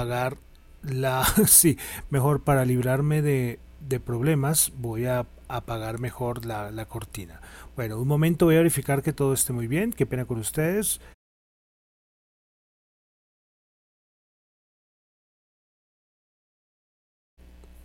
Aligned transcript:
Pagar 0.00 0.38
la... 0.82 1.24
Sí, 1.46 1.78
mejor 2.08 2.42
para 2.42 2.64
librarme 2.64 3.20
de, 3.20 3.60
de 3.80 4.00
problemas 4.00 4.72
voy 4.78 5.04
a 5.06 5.26
apagar 5.48 5.98
mejor 5.98 6.46
la, 6.46 6.70
la 6.70 6.86
cortina. 6.86 7.40
Bueno, 7.76 7.98
un 8.00 8.08
momento 8.08 8.46
voy 8.46 8.54
a 8.54 8.58
verificar 8.58 9.02
que 9.02 9.12
todo 9.12 9.32
esté 9.34 9.52
muy 9.52 9.66
bien. 9.66 9.92
Qué 9.92 10.06
pena 10.06 10.24
con 10.24 10.38
ustedes. 10.38 11.00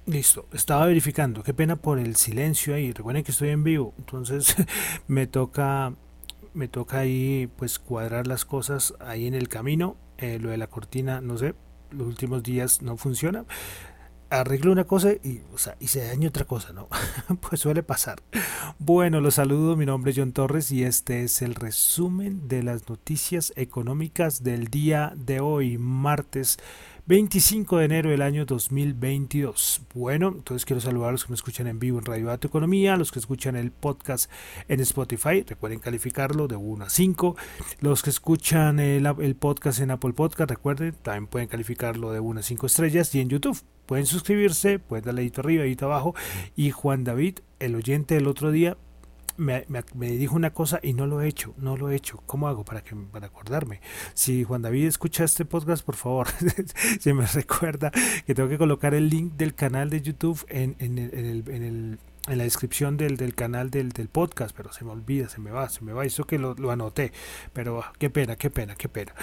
Listo, 0.06 0.48
estaba 0.54 0.86
verificando. 0.86 1.42
Qué 1.42 1.54
pena 1.54 1.76
por 1.78 1.98
el 1.98 2.16
silencio 2.16 2.76
ahí. 2.76 2.92
Recuerden 2.94 3.24
que 3.24 3.32
estoy 3.32 3.50
en 3.50 3.64
vivo, 3.64 3.94
entonces 3.98 4.56
me 5.08 5.26
toca 5.28 5.94
me 6.54 6.68
toca 6.70 7.00
ahí 7.00 7.50
pues 7.58 7.80
cuadrar 7.80 8.28
las 8.28 8.46
cosas 8.46 8.94
ahí 9.00 9.28
en 9.28 9.34
el 9.34 9.50
camino. 9.50 9.98
Eh, 10.18 10.40
lo 10.40 10.50
de 10.50 10.58
la 10.58 10.68
cortina, 10.68 11.22
no 11.22 11.38
sé, 11.38 11.56
los 11.92 12.08
últimos 12.08 12.44
días 12.44 12.82
no 12.82 12.98
funciona. 12.98 13.46
Arreglo 14.30 14.72
una 14.72 14.86
cosa 14.86 15.14
y, 15.14 15.42
o 15.54 15.58
sea, 15.58 15.78
y 15.80 15.88
se 15.88 16.06
daña 16.06 16.30
otra 16.30 16.46
cosa, 16.46 16.74
¿no? 16.74 16.90
pues 17.42 17.62
suele 17.62 17.84
pasar. 17.84 18.22
Bueno, 18.80 19.22
los 19.22 19.36
saludo, 19.36 19.76
mi 19.76 19.86
nombre 19.86 20.12
es 20.12 20.18
John 20.18 20.32
Torres 20.32 20.72
y 20.72 20.84
este 20.84 21.24
es 21.24 21.42
el 21.42 21.56
resumen 21.56 22.48
de 22.48 22.64
las 22.64 22.90
noticias 22.90 23.54
económicas 23.56 24.44
del 24.44 24.68
día 24.68 25.14
de 25.16 25.40
hoy, 25.40 25.78
martes 25.78 26.58
25 27.08 27.78
de 27.78 27.86
enero 27.86 28.10
del 28.10 28.24
año 28.24 28.46
2022. 28.46 29.84
Bueno, 29.94 30.30
entonces 30.30 30.66
quiero 30.66 30.82
saludar 30.82 31.10
a 31.10 31.12
los 31.12 31.24
que 31.24 31.30
me 31.30 31.36
escuchan 31.36 31.68
en 31.68 31.78
vivo 31.78 32.00
en 32.00 32.06
Radio 32.06 32.26
Dato 32.26 32.48
Economía, 32.48 32.98
los 32.98 33.12
que 33.12 33.20
escuchan 33.20 33.56
el 33.56 33.72
podcast 33.72 34.32
en 34.68 34.80
Spotify, 34.80 35.44
recuerden 35.48 35.78
calificarlo 35.78 36.48
de 36.48 36.56
1 36.56 36.86
a 36.86 36.90
5. 36.90 37.36
Los 37.82 38.02
que 38.02 38.10
escuchan 38.10 38.80
el, 38.80 39.36
podcast 39.36 39.82
en 39.82 39.92
Apple 39.92 40.14
Podcast, 40.14 40.50
recuerden, 40.50 40.96
también 41.04 41.28
pueden 41.28 41.48
calificarlo 41.48 42.12
de 42.12 42.20
1 42.22 42.40
a 42.40 42.44
5 42.44 42.66
estrellas 42.66 43.14
y 43.14 43.22
en 43.22 43.30
YouTube. 43.30 43.62
Pueden 43.86 44.08
suscribirse, 44.08 44.80
pueden 44.80 45.06
darle 45.06 45.22
ahí 45.22 45.32
arriba, 45.38 45.64
ahí 45.64 45.78
abajo. 45.80 46.16
Y 46.56 46.72
Juan 46.72 47.04
David, 47.04 47.38
el 47.60 47.76
oyente 47.76 48.16
del 48.16 48.26
otro 48.26 48.50
día, 48.50 48.78
me, 49.38 49.66
me, 49.68 49.84
me, 49.94 50.12
dijo 50.12 50.36
una 50.36 50.54
cosa 50.54 50.80
y 50.82 50.94
no 50.94 51.06
lo 51.06 51.22
he 51.22 51.28
hecho, 51.28 51.54
no 51.58 51.78
lo 51.78 51.90
he 51.90 51.96
hecho. 51.96 52.22
¿Cómo 52.26 52.48
hago 52.48 52.64
para 52.64 52.82
que 52.82 52.96
para 52.96 53.28
acordarme? 53.28 53.82
Si 54.14 54.44
Juan 54.44 54.62
David 54.62 54.86
escucha 54.88 55.24
este 55.24 55.46
podcast, 55.46 55.86
por 55.86 55.96
favor, 55.96 56.28
se 57.00 57.14
me 57.14 57.26
recuerda 57.26 57.92
que 58.26 58.36
tengo 58.36 58.50
que 58.50 58.58
colocar 58.58 58.94
el 58.94 59.10
link 59.10 59.34
del 59.34 59.56
canal 59.56 59.90
de 59.90 60.02
YouTube 60.02 60.46
en, 60.50 60.76
en, 60.80 60.98
el, 60.98 61.14
en, 61.14 61.26
el, 61.26 61.50
en 61.50 61.64
el 61.64 62.00
en 62.28 62.38
la 62.40 62.44
descripción 62.44 62.98
del, 62.98 63.18
del 63.18 63.36
canal 63.36 63.70
del, 63.70 63.92
del, 63.92 64.08
podcast, 64.10 64.56
pero 64.56 64.74
se 64.74 64.84
me 64.84 64.92
olvida, 64.92 65.30
se 65.30 65.40
me 65.40 65.52
va, 65.52 65.70
se 65.70 65.84
me 65.84 65.94
va. 65.94 66.06
Eso 66.06 66.24
que 66.26 66.40
lo, 66.40 66.56
lo 66.56 66.72
anoté, 66.72 67.12
pero 67.54 67.82
ah, 67.82 67.94
qué 68.00 68.10
pena, 68.10 68.36
qué 68.36 68.50
pena, 68.50 68.76
qué 68.76 68.90
pena. 68.90 69.14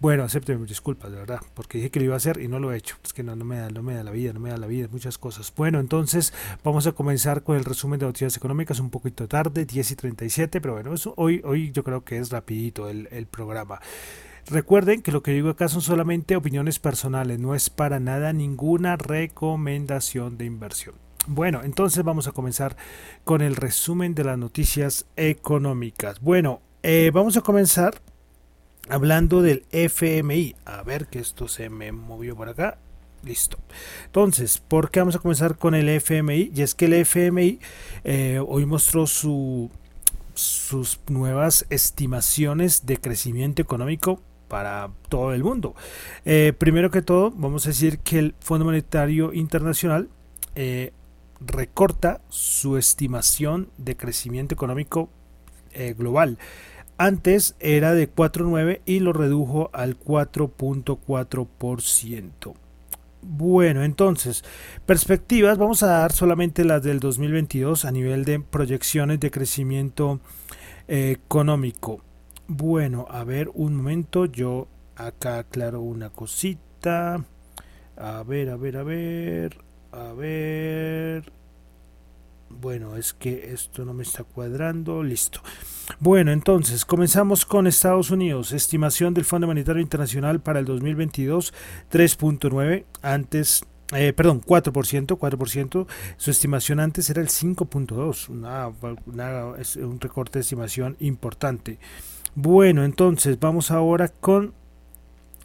Bueno, 0.00 0.24
acepten 0.24 0.60
mis 0.60 0.70
disculpas, 0.70 1.10
de 1.10 1.18
verdad, 1.18 1.40
porque 1.54 1.78
dije 1.78 1.90
que 1.90 2.00
lo 2.00 2.06
iba 2.06 2.14
a 2.14 2.16
hacer 2.16 2.40
y 2.40 2.48
no 2.48 2.58
lo 2.58 2.72
he 2.72 2.76
hecho. 2.76 2.96
Es 3.04 3.12
que 3.12 3.22
no, 3.22 3.36
no, 3.36 3.44
me 3.44 3.58
da, 3.58 3.68
no 3.68 3.82
me 3.82 3.94
da 3.94 4.02
la 4.02 4.10
vida, 4.10 4.32
no 4.32 4.40
me 4.40 4.50
da 4.50 4.56
la 4.56 4.66
vida, 4.66 4.88
muchas 4.90 5.18
cosas. 5.18 5.52
Bueno, 5.54 5.80
entonces 5.80 6.32
vamos 6.64 6.86
a 6.86 6.92
comenzar 6.92 7.42
con 7.42 7.56
el 7.56 7.64
resumen 7.64 7.98
de 7.98 8.06
noticias 8.06 8.36
económicas 8.36 8.80
un 8.80 8.90
poquito 8.90 9.28
tarde, 9.28 9.66
10 9.66 9.90
y 9.90 9.96
37, 9.96 10.60
pero 10.60 10.74
bueno, 10.74 10.94
eso 10.94 11.12
hoy, 11.16 11.42
hoy 11.44 11.72
yo 11.72 11.84
creo 11.84 12.04
que 12.04 12.18
es 12.18 12.30
rapidito 12.30 12.88
el, 12.88 13.08
el 13.10 13.26
programa. 13.26 13.80
Recuerden 14.48 15.02
que 15.02 15.10
lo 15.10 15.22
que 15.22 15.32
digo 15.32 15.50
acá 15.50 15.68
son 15.68 15.82
solamente 15.82 16.36
opiniones 16.36 16.78
personales, 16.78 17.40
no 17.40 17.54
es 17.54 17.68
para 17.68 17.98
nada 17.98 18.32
ninguna 18.32 18.96
recomendación 18.96 20.38
de 20.38 20.44
inversión. 20.44 21.05
Bueno, 21.26 21.62
entonces 21.64 22.04
vamos 22.04 22.28
a 22.28 22.32
comenzar 22.32 22.76
con 23.24 23.40
el 23.42 23.56
resumen 23.56 24.14
de 24.14 24.22
las 24.22 24.38
noticias 24.38 25.06
económicas. 25.16 26.20
Bueno, 26.20 26.60
eh, 26.84 27.10
vamos 27.12 27.36
a 27.36 27.40
comenzar 27.40 28.00
hablando 28.88 29.42
del 29.42 29.64
FMI. 29.72 30.54
A 30.64 30.84
ver 30.84 31.08
que 31.08 31.18
esto 31.18 31.48
se 31.48 31.68
me 31.68 31.90
movió 31.90 32.36
por 32.36 32.48
acá. 32.48 32.78
Listo. 33.24 33.58
Entonces, 34.04 34.58
¿por 34.58 34.92
qué 34.92 35.00
vamos 35.00 35.16
a 35.16 35.18
comenzar 35.18 35.58
con 35.58 35.74
el 35.74 35.88
FMI? 35.88 36.52
Y 36.54 36.62
es 36.62 36.76
que 36.76 36.84
el 36.84 36.92
FMI 36.92 37.58
eh, 38.04 38.40
hoy 38.46 38.64
mostró 38.64 39.08
su, 39.08 39.68
sus 40.34 41.00
nuevas 41.08 41.66
estimaciones 41.70 42.86
de 42.86 42.98
crecimiento 42.98 43.60
económico 43.62 44.20
para 44.46 44.90
todo 45.08 45.34
el 45.34 45.42
mundo. 45.42 45.74
Eh, 46.24 46.52
primero 46.56 46.92
que 46.92 47.02
todo, 47.02 47.32
vamos 47.32 47.66
a 47.66 47.70
decir 47.70 47.98
que 47.98 48.20
el 48.20 48.34
Fondo 48.38 48.64
Monetario 48.64 49.32
Internacional 49.32 50.08
recorta 51.40 52.20
su 52.28 52.76
estimación 52.76 53.70
de 53.78 53.96
crecimiento 53.96 54.54
económico 54.54 55.08
eh, 55.72 55.94
global. 55.96 56.38
Antes 56.98 57.56
era 57.60 57.92
de 57.92 58.12
4,9 58.12 58.80
y 58.86 59.00
lo 59.00 59.12
redujo 59.12 59.68
al 59.74 59.98
4.4%. 59.98 62.54
Bueno, 63.20 63.82
entonces, 63.82 64.44
perspectivas, 64.86 65.58
vamos 65.58 65.82
a 65.82 65.88
dar 65.88 66.12
solamente 66.12 66.64
las 66.64 66.82
del 66.82 67.00
2022 67.00 67.84
a 67.84 67.90
nivel 67.90 68.24
de 68.24 68.40
proyecciones 68.40 69.20
de 69.20 69.30
crecimiento 69.30 70.20
eh, 70.88 71.10
económico. 71.10 72.00
Bueno, 72.46 73.06
a 73.10 73.24
ver, 73.24 73.50
un 73.52 73.74
momento, 73.74 74.24
yo 74.26 74.68
acá 74.94 75.40
aclaro 75.40 75.80
una 75.80 76.10
cosita. 76.10 77.24
A 77.96 78.22
ver, 78.22 78.50
a 78.50 78.56
ver, 78.56 78.76
a 78.76 78.84
ver. 78.84 79.65
A 79.96 80.12
ver. 80.12 81.32
Bueno, 82.50 82.96
es 82.96 83.14
que 83.14 83.52
esto 83.52 83.84
no 83.84 83.94
me 83.94 84.02
está 84.02 84.24
cuadrando. 84.24 85.02
Listo. 85.02 85.40
Bueno, 86.00 86.32
entonces 86.32 86.84
comenzamos 86.84 87.46
con 87.46 87.66
Estados 87.66 88.10
Unidos. 88.10 88.52
Estimación 88.52 89.14
del 89.14 89.24
Fondo 89.24 89.46
Monetario 89.46 89.80
Internacional 89.80 90.40
para 90.40 90.58
el 90.58 90.66
2022 90.66 91.54
3.9. 91.90 92.84
Antes 93.02 93.64
eh, 93.94 94.12
perdón, 94.12 94.42
4%, 94.42 95.16
4%, 95.16 95.86
su 96.16 96.30
estimación 96.30 96.80
antes 96.80 97.08
era 97.08 97.20
el 97.20 97.28
5.2, 97.28 98.30
una, 98.30 98.72
una, 99.06 99.60
es 99.60 99.76
un 99.76 100.00
recorte 100.00 100.40
de 100.40 100.42
estimación 100.42 100.96
importante. 100.98 101.78
Bueno, 102.34 102.84
entonces 102.84 103.38
vamos 103.38 103.70
ahora 103.70 104.08
con 104.08 104.54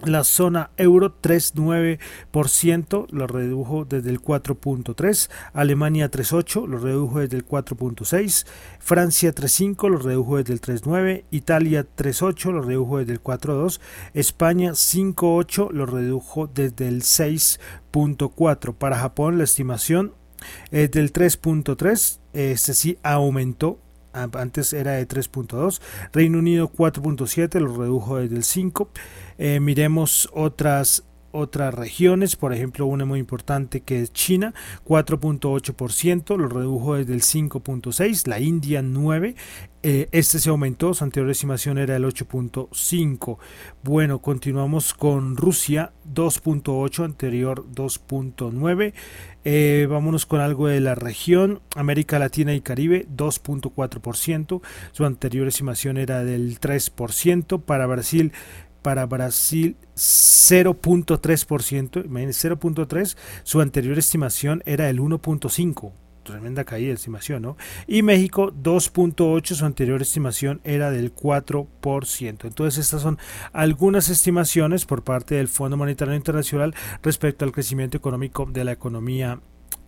la 0.05 0.23
zona 0.23 0.71
euro 0.77 1.15
3,9% 1.21 3.07
lo 3.11 3.27
redujo 3.27 3.85
desde 3.85 4.09
el 4.09 4.21
4.3, 4.21 5.29
Alemania 5.53 6.09
3,8 6.09 6.67
lo 6.67 6.77
redujo 6.77 7.19
desde 7.19 7.37
el 7.37 7.45
4.6, 7.45 8.45
Francia 8.79 9.33
3,5 9.33 9.89
lo 9.89 9.97
redujo 9.97 10.37
desde 10.37 10.53
el 10.53 10.61
3,9, 10.61 11.25
Italia 11.31 11.85
3,8 11.95 12.51
lo 12.51 12.61
redujo 12.61 12.97
desde 12.99 13.13
el 13.13 13.23
4,2, 13.23 13.79
España 14.13 14.71
5,8 14.71 15.71
lo 15.71 15.85
redujo 15.85 16.47
desde 16.47 16.87
el 16.87 17.01
6.4. 17.01 18.73
Para 18.73 18.97
Japón 18.97 19.37
la 19.37 19.43
estimación 19.43 20.13
es 20.71 20.91
del 20.91 21.13
3.3, 21.13 22.19
este 22.33 22.73
sí 22.73 22.97
aumentó 23.03 23.79
antes 24.13 24.73
era 24.73 24.93
de 24.93 25.07
3.2, 25.07 25.81
Reino 26.13 26.39
Unido 26.39 26.71
4.7 26.71 27.59
lo 27.59 27.75
redujo 27.75 28.17
desde 28.17 28.35
el 28.35 28.43
5, 28.43 28.89
eh, 29.37 29.59
miremos 29.59 30.29
otras 30.33 31.03
otras 31.31 31.73
regiones, 31.73 32.35
por 32.35 32.53
ejemplo, 32.53 32.85
una 32.85 33.05
muy 33.05 33.19
importante 33.19 33.81
que 33.81 34.01
es 34.01 34.13
China, 34.13 34.53
4.8%, 34.85 36.37
lo 36.37 36.47
redujo 36.47 36.95
desde 36.95 37.13
el 37.13 37.21
5.6%, 37.21 38.27
la 38.27 38.39
India 38.39 38.81
9%, 38.81 39.35
eh, 39.83 40.07
este 40.11 40.37
se 40.37 40.49
aumentó, 40.49 40.93
su 40.93 41.03
anterior 41.03 41.31
estimación 41.31 41.79
era 41.79 41.95
el 41.95 42.05
8.5. 42.05 43.39
Bueno, 43.83 44.19
continuamos 44.19 44.93
con 44.93 45.35
Rusia 45.37 45.91
2.8, 46.13 47.03
anterior 47.03 47.65
2.9. 47.73 48.93
Eh, 49.43 49.87
vámonos 49.89 50.27
con 50.27 50.39
algo 50.39 50.67
de 50.67 50.81
la 50.81 50.93
región, 50.93 51.61
América 51.75 52.19
Latina 52.19 52.53
y 52.53 52.61
Caribe 52.61 53.07
2.4%, 53.09 54.61
su 54.91 55.05
anterior 55.05 55.47
estimación 55.47 55.97
era 55.97 56.23
del 56.23 56.59
3%, 56.59 57.59
para 57.63 57.87
Brasil 57.87 58.33
para 58.81 59.05
Brasil 59.05 59.77
0.3%, 59.95 62.05
0.3, 62.05 63.17
su 63.43 63.61
anterior 63.61 63.97
estimación 63.97 64.61
era 64.65 64.89
el 64.89 64.99
1.5 64.99 65.93
tremenda 66.23 66.63
caída 66.63 66.89
de 66.89 66.93
estimación, 66.93 67.41
¿no? 67.41 67.57
Y 67.87 68.03
México 68.03 68.53
2.8, 68.53 69.55
su 69.55 69.65
anterior 69.65 70.01
estimación 70.01 70.61
era 70.63 70.91
del 70.91 71.15
4%. 71.15 72.45
Entonces 72.45 72.85
estas 72.85 73.01
son 73.01 73.17
algunas 73.53 74.09
estimaciones 74.09 74.85
por 74.85 75.03
parte 75.03 75.35
del 75.35 75.47
Fondo 75.47 75.77
Monetario 75.77 76.13
Internacional 76.15 76.75
respecto 77.01 77.43
al 77.43 77.51
crecimiento 77.51 77.97
económico 77.97 78.45
de 78.45 78.63
la 78.63 78.71
economía 78.71 79.39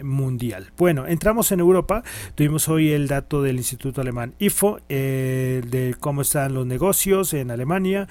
mundial. 0.03 0.71
Bueno, 0.77 1.05
entramos 1.05 1.51
en 1.51 1.59
Europa. 1.59 2.03
Tuvimos 2.35 2.67
hoy 2.67 2.91
el 2.91 3.07
dato 3.07 3.43
del 3.43 3.57
Instituto 3.57 4.01
Alemán 4.01 4.33
IFO 4.39 4.79
de 4.87 5.95
cómo 5.99 6.23
están 6.23 6.55
los 6.55 6.65
negocios 6.65 7.33
en 7.33 7.51
Alemania. 7.51 8.07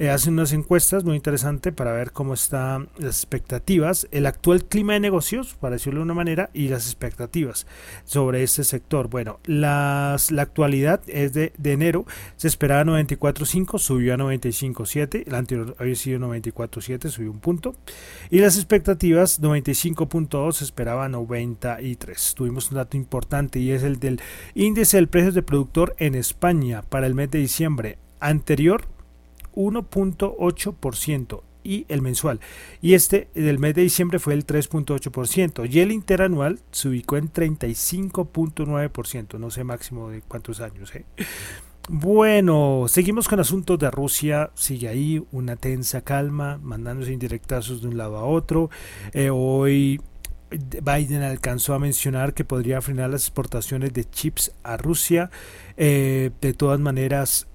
Eh, 0.00 0.10
hacen 0.10 0.34
unas 0.34 0.52
encuestas 0.52 1.02
muy 1.02 1.16
interesantes 1.16 1.72
para 1.72 1.90
ver 1.90 2.12
cómo 2.12 2.32
están 2.32 2.88
las 2.98 3.16
expectativas, 3.16 4.06
el 4.12 4.26
actual 4.26 4.64
clima 4.64 4.92
de 4.92 5.00
negocios, 5.00 5.56
para 5.58 5.74
decirlo 5.74 5.98
de 5.98 6.04
una 6.04 6.14
manera, 6.14 6.50
y 6.54 6.68
las 6.68 6.86
expectativas 6.86 7.66
sobre 8.04 8.44
este 8.44 8.62
sector. 8.62 9.08
Bueno, 9.08 9.40
las, 9.44 10.30
la 10.30 10.42
actualidad 10.42 11.00
es 11.08 11.32
de, 11.32 11.52
de 11.58 11.72
enero, 11.72 12.06
se 12.36 12.46
esperaba 12.46 12.84
94.5, 12.84 13.80
subió 13.80 14.14
a 14.14 14.16
95.7, 14.18 15.24
el 15.26 15.34
anterior 15.34 15.74
había 15.80 15.96
sido 15.96 16.20
94.7, 16.20 17.08
subió 17.08 17.32
un 17.32 17.40
punto, 17.40 17.74
y 18.30 18.38
las 18.38 18.54
expectativas 18.54 19.42
95.2, 19.42 20.52
se 20.52 20.64
esperaba 20.64 21.08
93. 21.08 22.34
Tuvimos 22.36 22.70
un 22.70 22.76
dato 22.76 22.96
importante 22.96 23.58
y 23.58 23.72
es 23.72 23.82
el 23.82 23.98
del 23.98 24.20
índice 24.54 24.96
del 24.96 25.08
precio 25.08 25.32
de 25.32 25.42
productor 25.42 25.96
en 25.98 26.14
España 26.14 26.82
para 26.82 27.08
el 27.08 27.16
mes 27.16 27.32
de 27.32 27.40
diciembre 27.40 27.98
anterior 28.20 28.84
1.8% 29.54 31.42
y 31.64 31.86
el 31.88 32.02
mensual. 32.02 32.38
Y 32.80 32.94
este 32.94 33.28
del 33.34 33.58
mes 33.58 33.74
de 33.74 33.82
diciembre 33.82 34.18
fue 34.18 34.32
el 34.34 34.46
3.8% 34.46 35.70
y 35.70 35.80
el 35.80 35.92
interanual 35.92 36.60
se 36.70 36.88
ubicó 36.88 37.18
en 37.18 37.30
35.9%, 37.32 39.38
no 39.38 39.50
sé 39.50 39.64
máximo 39.64 40.08
de 40.08 40.22
cuántos 40.22 40.60
años. 40.60 40.94
¿eh? 40.94 41.04
Bueno, 41.90 42.86
seguimos 42.88 43.28
con 43.28 43.40
asuntos 43.40 43.78
de 43.78 43.90
Rusia, 43.90 44.50
sigue 44.54 44.88
ahí 44.88 45.22
una 45.32 45.56
tensa 45.56 46.00
calma, 46.02 46.58
mandándose 46.62 47.12
indirectazos 47.12 47.82
de 47.82 47.88
un 47.88 47.98
lado 47.98 48.16
a 48.16 48.24
otro. 48.24 48.70
Eh, 49.12 49.28
hoy 49.30 50.00
Biden 50.50 51.22
alcanzó 51.22 51.74
a 51.74 51.78
mencionar 51.78 52.34
que 52.34 52.44
podría 52.44 52.80
frenar 52.80 53.10
las 53.10 53.22
exportaciones 53.22 53.92
de 53.92 54.04
chips 54.04 54.52
a 54.62 54.76
Rusia. 54.76 55.30
Eh, 55.76 56.30
de 56.40 56.54
todas 56.54 56.80
maneras, 56.80 57.46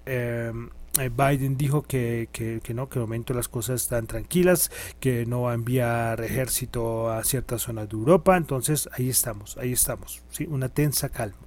Biden 0.93 1.57
dijo 1.57 1.81
que, 1.81 2.29
que, 2.31 2.73
no, 2.73 2.87
que 2.87 2.99
de 2.99 3.05
momento 3.05 3.33
las 3.33 3.47
cosas 3.47 3.81
están 3.81 4.05
tranquilas, 4.05 4.71
que 4.99 5.25
no 5.25 5.41
va 5.43 5.51
a 5.51 5.55
enviar 5.55 6.21
ejército 6.21 7.09
a 7.09 7.23
ciertas 7.23 7.63
zonas 7.63 7.89
de 7.89 7.95
Europa, 7.95 8.37
entonces 8.37 8.87
ahí 8.93 9.09
estamos, 9.09 9.57
ahí 9.57 9.71
estamos, 9.71 10.21
¿sí? 10.29 10.45
una 10.47 10.69
tensa 10.69 11.09
calma. 11.09 11.37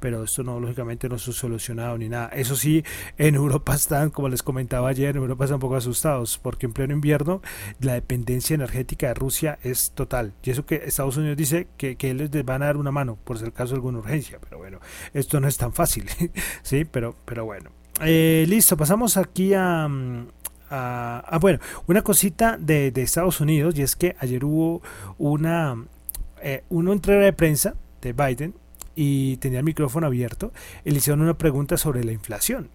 Pero 0.00 0.24
esto 0.24 0.42
no, 0.42 0.60
lógicamente 0.60 1.08
no 1.08 1.18
se 1.18 1.30
ha 1.30 1.34
solucionado 1.34 1.98
ni 1.98 2.08
nada. 2.08 2.28
Eso 2.28 2.54
sí, 2.54 2.84
en 3.18 3.34
Europa 3.34 3.74
están, 3.74 4.10
como 4.10 4.28
les 4.28 4.42
comentaba 4.42 4.88
ayer, 4.88 5.16
en 5.16 5.22
Europa 5.22 5.44
están 5.44 5.56
un 5.56 5.60
poco 5.60 5.76
asustados, 5.76 6.38
porque 6.38 6.66
en 6.66 6.72
pleno 6.72 6.94
invierno 6.94 7.42
la 7.80 7.94
dependencia 7.94 8.54
energética 8.54 9.08
de 9.08 9.14
Rusia 9.14 9.58
es 9.62 9.90
total. 9.92 10.34
Y 10.42 10.50
eso 10.50 10.66
que 10.66 10.76
Estados 10.76 11.16
Unidos 11.16 11.36
dice 11.36 11.68
que, 11.76 11.96
que 11.96 12.14
les 12.14 12.30
van 12.44 12.62
a 12.62 12.66
dar 12.66 12.76
una 12.76 12.92
mano, 12.92 13.18
por 13.24 13.38
si 13.38 13.44
el 13.44 13.52
caso 13.52 13.70
de 13.70 13.76
alguna 13.76 13.98
urgencia. 13.98 14.38
Pero 14.40 14.58
bueno, 14.58 14.80
esto 15.14 15.40
no 15.40 15.48
es 15.48 15.56
tan 15.56 15.72
fácil, 15.72 16.08
¿sí? 16.62 16.84
Pero, 16.84 17.16
pero 17.24 17.44
bueno. 17.44 17.75
Eh, 18.02 18.44
listo, 18.48 18.76
pasamos 18.76 19.16
aquí 19.16 19.54
a, 19.54 19.88
a, 20.70 21.38
bueno, 21.40 21.58
una 21.86 22.02
cosita 22.02 22.56
de, 22.58 22.90
de, 22.90 23.02
Estados 23.02 23.40
Unidos 23.40 23.78
y 23.78 23.82
es 23.82 23.96
que 23.96 24.16
ayer 24.18 24.44
hubo 24.44 24.82
una, 25.18 25.84
eh, 26.42 26.64
una 26.68 26.92
entrega 26.92 27.24
de 27.24 27.32
prensa 27.32 27.74
de 28.02 28.12
Biden 28.12 28.54
y 28.94 29.36
tenía 29.38 29.60
el 29.60 29.64
micrófono 29.64 30.06
abierto 30.06 30.52
y 30.84 30.90
le 30.90 30.98
hicieron 30.98 31.22
una 31.22 31.38
pregunta 31.38 31.76
sobre 31.76 32.04
la 32.04 32.12
inflación. 32.12 32.68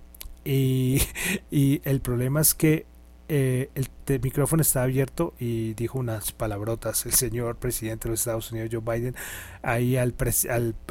Y, 0.44 1.01
y 1.51 1.81
el 1.83 2.01
problema 2.01 2.41
es 2.41 2.56
que 2.56 2.85
eh, 3.33 3.69
el, 3.75 3.88
micrófono 4.22 4.62
estaba 4.62 4.83
abierto 4.83 5.33
y 5.39 5.74
dijo 5.75 5.98
unas 5.98 6.33
palabrotas 6.33 7.06
el 7.06 7.13
señor 7.13 7.56
presidente 7.56 8.10
de 8.10 8.12
los 8.12 8.19
Estados 8.19 8.51
Unidos, 8.51 8.69
Joe 8.74 8.81
Biden, 8.81 9.16
ahí 9.62 9.95
al, 9.95 10.13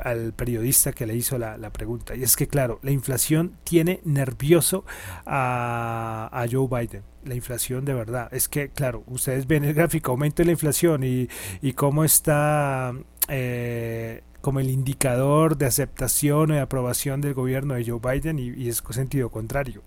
al, 0.03 0.33
periodista 0.33 0.93
que 0.93 1.05
le 1.05 1.15
hizo 1.15 1.37
la, 1.37 1.71
pregunta. 1.71 2.17
Y 2.17 2.23
es 2.23 2.37
que, 2.37 2.49
claro, 2.49 2.81
la 2.83 2.93
inflación 2.93 3.59
tiene 3.63 4.01
nervioso 4.05 4.87
a, 5.27 6.31
a 6.33 6.47
Joe 6.51 6.67
Biden 6.67 7.03
la 7.27 7.35
inflación 7.35 7.85
de 7.85 7.93
verdad. 7.93 8.33
Es 8.33 8.49
que, 8.49 8.71
claro, 8.71 9.05
ustedes 9.07 9.47
ven 9.47 9.65
el 9.65 9.75
gráfico, 9.75 10.13
aumento 10.13 10.37
de 10.37 10.47
la 10.47 10.53
inflación 10.53 11.05
y, 11.05 11.29
y 11.61 11.75
cómo 11.75 12.05
está 12.05 12.95
eh, 13.29 14.23
como 14.41 14.61
el 14.61 14.71
indicador 14.71 15.59
de 15.59 15.67
aceptación 15.67 16.53
o 16.53 16.55
de 16.55 16.61
aprobación 16.61 17.21
del 17.21 17.35
gobierno 17.35 17.75
de 17.75 17.85
Joe 17.85 18.01
Biden 18.01 18.39
y 18.39 18.67
es 18.67 18.83
sentido 18.93 19.29
contrario. 19.29 19.83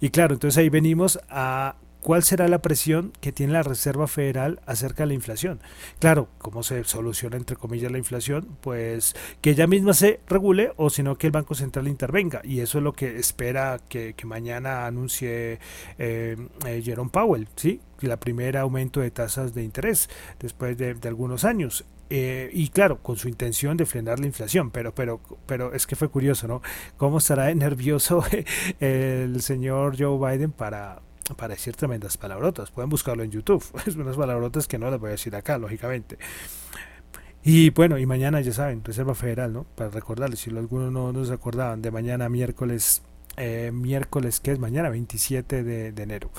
Y 0.00 0.08
claro, 0.08 0.32
entonces 0.32 0.56
ahí 0.56 0.70
venimos 0.70 1.20
a 1.28 1.76
¿Cuál 2.00 2.22
será 2.22 2.46
la 2.46 2.62
presión 2.62 3.12
que 3.20 3.32
tiene 3.32 3.52
la 3.52 3.64
Reserva 3.64 4.06
Federal 4.06 4.60
acerca 4.66 5.02
de 5.02 5.08
la 5.08 5.14
inflación? 5.14 5.60
Claro, 5.98 6.28
¿cómo 6.38 6.62
se 6.62 6.84
soluciona 6.84 7.36
entre 7.36 7.56
comillas 7.56 7.90
la 7.90 7.98
inflación? 7.98 8.56
Pues 8.60 9.16
que 9.40 9.50
ella 9.50 9.66
misma 9.66 9.94
se 9.94 10.20
regule 10.28 10.72
o 10.76 10.90
sino 10.90 11.18
que 11.18 11.26
el 11.26 11.32
Banco 11.32 11.56
Central 11.56 11.88
intervenga. 11.88 12.40
Y 12.44 12.60
eso 12.60 12.78
es 12.78 12.84
lo 12.84 12.92
que 12.92 13.18
espera 13.18 13.80
que, 13.88 14.14
mañana 14.24 14.86
anuncie 14.86 15.58
eh, 15.98 16.36
eh, 16.66 16.82
Jerome 16.84 17.10
Powell, 17.10 17.48
¿sí? 17.56 17.80
La 18.00 18.18
primera 18.18 18.60
aumento 18.60 19.00
de 19.00 19.10
tasas 19.10 19.52
de 19.54 19.64
interés 19.64 20.08
después 20.38 20.78
de, 20.78 20.96
algunos 21.02 21.44
años. 21.44 21.84
Eh, 22.10 22.48
y 22.52 22.68
claro, 22.68 23.02
con 23.02 23.16
su 23.16 23.28
intención 23.28 23.76
de 23.76 23.86
frenar 23.86 24.20
la 24.20 24.26
inflación, 24.26 24.70
pero, 24.70 24.94
pero, 24.94 25.20
pero 25.46 25.74
es 25.74 25.86
que 25.86 25.96
fue 25.96 26.08
curioso, 26.08 26.46
¿no? 26.46 26.62
¿Cómo 26.96 27.18
estará 27.18 27.52
nervioso 27.54 28.22
el 28.80 29.42
señor 29.42 29.96
Joe 29.98 30.36
Biden 30.36 30.52
para, 30.52 31.02
para 31.36 31.54
decir 31.54 31.76
tremendas 31.76 32.16
palabrotas. 32.16 32.70
Pueden 32.70 32.90
buscarlo 32.90 33.22
en 33.22 33.30
YouTube. 33.30 33.64
Es 33.86 33.96
unas 33.96 34.16
palabrotas 34.16 34.66
que 34.66 34.78
no 34.78 34.90
las 34.90 35.00
voy 35.00 35.08
a 35.08 35.12
decir 35.12 35.34
acá, 35.36 35.58
lógicamente. 35.58 36.18
Y 37.42 37.70
bueno, 37.70 37.98
y 37.98 38.06
mañana 38.06 38.40
ya 38.40 38.52
saben, 38.52 38.84
Reserva 38.84 39.14
Federal, 39.14 39.52
¿no? 39.52 39.64
Para 39.74 39.90
recordarles, 39.90 40.40
si 40.40 40.50
algunos 40.50 40.92
no, 40.92 41.12
nos 41.12 41.30
acordaban, 41.30 41.82
de 41.82 41.90
mañana 41.90 42.28
miércoles, 42.28 43.02
eh, 43.36 43.70
miércoles 43.72 44.40
que 44.40 44.52
es 44.52 44.58
mañana, 44.58 44.90
27 44.90 45.62
de, 45.62 45.92
de 45.92 46.02
enero. 46.02 46.30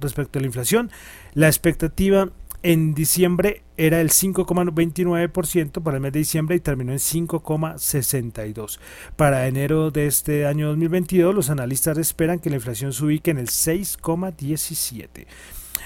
Respecto 0.00 0.38
a 0.38 0.42
la 0.42 0.46
inflación, 0.46 0.90
la 1.34 1.46
expectativa 1.46 2.30
En 2.66 2.94
diciembre 2.94 3.62
era 3.76 4.00
el 4.00 4.08
5,29% 4.08 5.82
para 5.82 5.98
el 5.98 6.02
mes 6.02 6.12
de 6.14 6.20
diciembre 6.20 6.56
y 6.56 6.60
terminó 6.60 6.92
en 6.92 6.98
5,62%. 6.98 8.78
Para 9.16 9.46
enero 9.46 9.90
de 9.90 10.06
este 10.06 10.46
año 10.46 10.68
2022, 10.68 11.34
los 11.34 11.50
analistas 11.50 11.98
esperan 11.98 12.38
que 12.38 12.48
la 12.48 12.56
inflación 12.56 12.94
se 12.94 13.04
ubique 13.04 13.30
en 13.30 13.36
el 13.36 13.48
6,17%. 13.48 15.26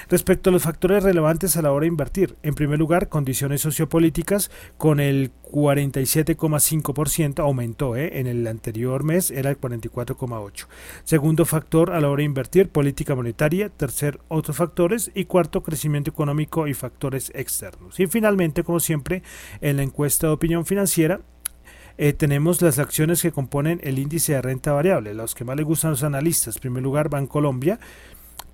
Respecto 0.09 0.49
a 0.49 0.53
los 0.53 0.63
factores 0.63 1.03
relevantes 1.03 1.57
a 1.57 1.61
la 1.61 1.71
hora 1.71 1.83
de 1.83 1.87
invertir, 1.87 2.35
en 2.43 2.55
primer 2.55 2.79
lugar, 2.79 3.09
condiciones 3.09 3.61
sociopolíticas 3.61 4.51
con 4.77 4.99
el 4.99 5.31
47,5% 5.51 7.39
aumentó, 7.39 7.95
¿eh? 7.95 8.19
en 8.19 8.27
el 8.27 8.45
anterior 8.47 9.03
mes 9.03 9.31
era 9.31 9.49
el 9.49 9.59
44,8%. 9.59 10.67
Segundo 11.03 11.45
factor 11.45 11.91
a 11.91 11.99
la 11.99 12.09
hora 12.09 12.19
de 12.19 12.25
invertir, 12.25 12.69
política 12.69 13.15
monetaria. 13.15 13.69
Tercer, 13.69 14.19
otros 14.27 14.57
factores. 14.57 15.11
Y 15.13 15.25
cuarto, 15.25 15.63
crecimiento 15.63 16.11
económico 16.11 16.67
y 16.67 16.73
factores 16.73 17.31
externos. 17.35 17.99
Y 17.99 18.07
finalmente, 18.07 18.63
como 18.63 18.79
siempre, 18.79 19.23
en 19.61 19.77
la 19.77 19.83
encuesta 19.83 20.27
de 20.27 20.33
opinión 20.33 20.65
financiera, 20.65 21.21
eh, 21.97 22.13
tenemos 22.13 22.61
las 22.61 22.79
acciones 22.79 23.21
que 23.21 23.31
componen 23.31 23.81
el 23.83 23.99
índice 23.99 24.33
de 24.33 24.41
renta 24.41 24.71
variable, 24.71 25.13
los 25.13 25.35
que 25.35 25.43
más 25.43 25.57
le 25.57 25.63
gustan 25.63 25.89
a 25.89 25.91
los 25.91 26.03
analistas. 26.03 26.55
En 26.55 26.61
primer 26.61 26.81
lugar, 26.81 27.09
Bancolombia, 27.09 27.79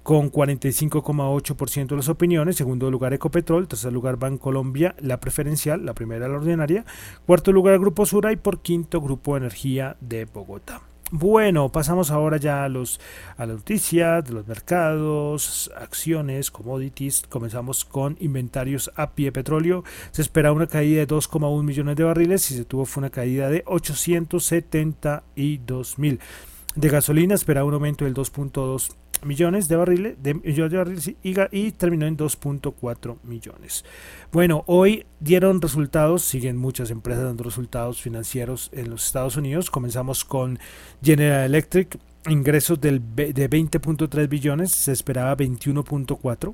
con 0.05 0.31
45,8% 0.31 1.87
de 1.87 1.95
las 1.95 2.09
opiniones, 2.09 2.57
segundo 2.57 2.91
lugar 2.91 3.15
Ecopetrol, 3.15 3.67
tercer 3.67 3.91
lugar 3.91 4.17
Bancolombia, 4.17 4.93
la 4.99 5.19
preferencial, 5.19 5.83
la 5.83 5.95
primera 5.95 6.27
la 6.27 6.35
ordinaria, 6.35 6.85
cuarto 7.25 7.51
lugar 7.51 7.79
Grupo 7.79 8.05
Sura 8.05 8.31
y 8.31 8.35
por 8.35 8.61
quinto 8.61 9.01
Grupo 9.01 9.35
Energía 9.35 9.97
de 10.01 10.25
Bogotá. 10.25 10.83
Bueno, 11.09 11.71
pasamos 11.71 12.11
ahora 12.11 12.37
ya 12.37 12.63
a, 12.63 12.69
los, 12.69 12.99
a 13.35 13.47
las 13.47 13.57
noticias 13.57 14.23
de 14.23 14.33
los 14.33 14.45
mercados, 14.45 15.71
acciones, 15.75 16.51
commodities. 16.51 17.23
Comenzamos 17.27 17.83
con 17.83 18.15
inventarios 18.19 18.91
a 18.95 19.15
pie 19.15 19.31
petróleo. 19.31 19.83
Se 20.11 20.21
espera 20.21 20.51
una 20.51 20.67
caída 20.67 20.99
de 20.99 21.07
2,1 21.07 21.63
millones 21.63 21.95
de 21.95 22.03
barriles 22.03 22.51
y 22.51 22.57
se 22.57 22.65
tuvo 22.65 22.85
fue 22.85 23.01
una 23.01 23.09
caída 23.09 23.49
de 23.49 23.63
872 23.65 25.97
mil. 25.97 26.19
De 26.75 26.89
gasolina 26.89 27.33
espera 27.33 27.63
un 27.63 27.73
aumento 27.73 28.03
del 28.03 28.13
2.2 28.13 28.91
millones 29.23 29.67
de 29.67 29.75
barriles, 29.75 30.15
de, 30.21 30.33
de 30.33 30.77
barriles 30.77 31.11
y, 31.23 31.71
terminó 31.71 32.05
en 32.05 32.17
2.4 32.17 33.17
millones. 33.23 33.85
Bueno, 34.31 34.63
hoy 34.67 35.05
dieron 35.19 35.61
resultados, 35.61 36.23
siguen 36.23 36.57
muchas 36.57 36.91
empresas 36.91 37.23
dando 37.23 37.43
resultados 37.43 38.01
financieros 38.01 38.69
en 38.73 38.89
los 38.89 39.05
Estados 39.05 39.37
Unidos. 39.37 39.69
Comenzamos 39.69 40.25
con 40.25 40.59
General 41.01 41.45
Electric, 41.45 41.97
ingresos 42.27 42.79
del, 42.81 43.01
de 43.15 43.49
20.3 43.49 44.27
billones, 44.27 44.71
se 44.71 44.91
esperaba 44.91 45.35
21.4 45.37 46.53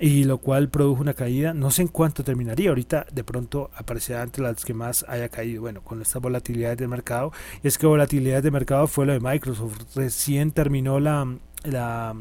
y 0.00 0.24
lo 0.24 0.38
cual 0.38 0.70
produjo 0.70 1.02
una 1.02 1.12
caída, 1.12 1.52
no 1.52 1.70
sé 1.70 1.82
en 1.82 1.88
cuánto 1.88 2.24
terminaría, 2.24 2.70
ahorita 2.70 3.06
de 3.12 3.22
pronto 3.22 3.70
aparecerá 3.76 4.22
entre 4.22 4.42
las 4.42 4.64
que 4.64 4.72
más 4.72 5.04
haya 5.06 5.28
caído, 5.28 5.60
bueno, 5.60 5.82
con 5.82 6.00
estas 6.00 6.22
volatilidades 6.22 6.78
de 6.78 6.88
mercado, 6.88 7.32
es 7.62 7.76
que 7.76 7.86
volatilidades 7.86 8.42
de 8.42 8.50
mercado 8.50 8.86
fue 8.86 9.04
lo 9.04 9.12
de 9.12 9.20
Microsoft, 9.20 9.94
recién 9.94 10.52
terminó 10.52 11.00
la, 11.00 11.28
la, 11.64 12.14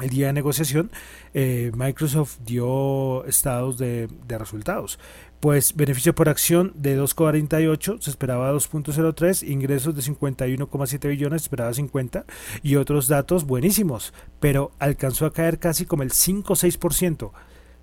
el 0.00 0.10
día 0.10 0.28
de 0.28 0.32
negociación, 0.32 0.90
eh, 1.34 1.72
Microsoft 1.74 2.38
dio 2.44 3.24
estados 3.24 3.78
de, 3.78 4.08
resultados. 4.28 4.98
Pues 5.40 5.76
beneficio 5.76 6.14
por 6.14 6.28
acción 6.28 6.72
de 6.74 6.98
2,48, 6.98 8.00
se 8.00 8.10
esperaba 8.10 8.52
2,03, 8.52 9.48
ingresos 9.48 9.94
de 9.94 10.02
51,7 10.02 11.08
billones, 11.08 11.42
esperaba 11.42 11.72
50, 11.72 12.24
y 12.62 12.76
otros 12.76 13.08
datos 13.08 13.44
buenísimos, 13.44 14.12
pero 14.40 14.72
alcanzó 14.78 15.26
a 15.26 15.32
caer 15.32 15.58
casi 15.58 15.84
como 15.84 16.02
el 16.02 16.10
5-6% 16.10 17.32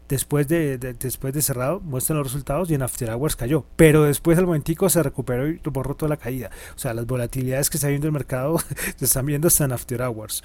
después 0.08 0.48
de, 0.48 0.78
después 0.78 1.34
de 1.34 1.42
cerrado 1.42 1.80
muestran 1.80 2.18
los 2.18 2.28
resultados 2.28 2.70
y 2.70 2.76
en 2.76 2.82
After 2.82 3.10
Hours 3.10 3.36
cayó. 3.36 3.66
Pero 3.76 4.04
después 4.04 4.38
al 4.38 4.46
momentico 4.46 4.90
se 4.90 5.04
recuperó 5.04 5.48
y 5.48 5.60
borró 5.66 5.96
toda 5.96 6.10
la 6.10 6.18
caída. 6.18 6.50
O 6.76 6.80
sea 6.80 6.94
las 6.94 7.06
volatilidades 7.06 7.70
que 7.70 7.78
está 7.78 7.88
viendo 7.88 8.08
el 8.08 8.14
mercado 8.14 8.58
se 8.96 9.06
están 9.06 9.26
viendo 9.26 9.48
hasta 9.48 9.66
en 9.66 9.72
After 9.72 10.02
Hours. 10.02 10.44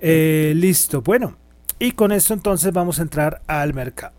Eh, 0.00 0.52
listo. 0.56 1.02
Bueno 1.02 1.36
y 1.78 1.92
con 1.92 2.12
esto 2.12 2.34
entonces 2.34 2.72
vamos 2.72 2.98
a 2.98 3.02
entrar 3.02 3.42
al 3.46 3.74
mercado. 3.74 4.18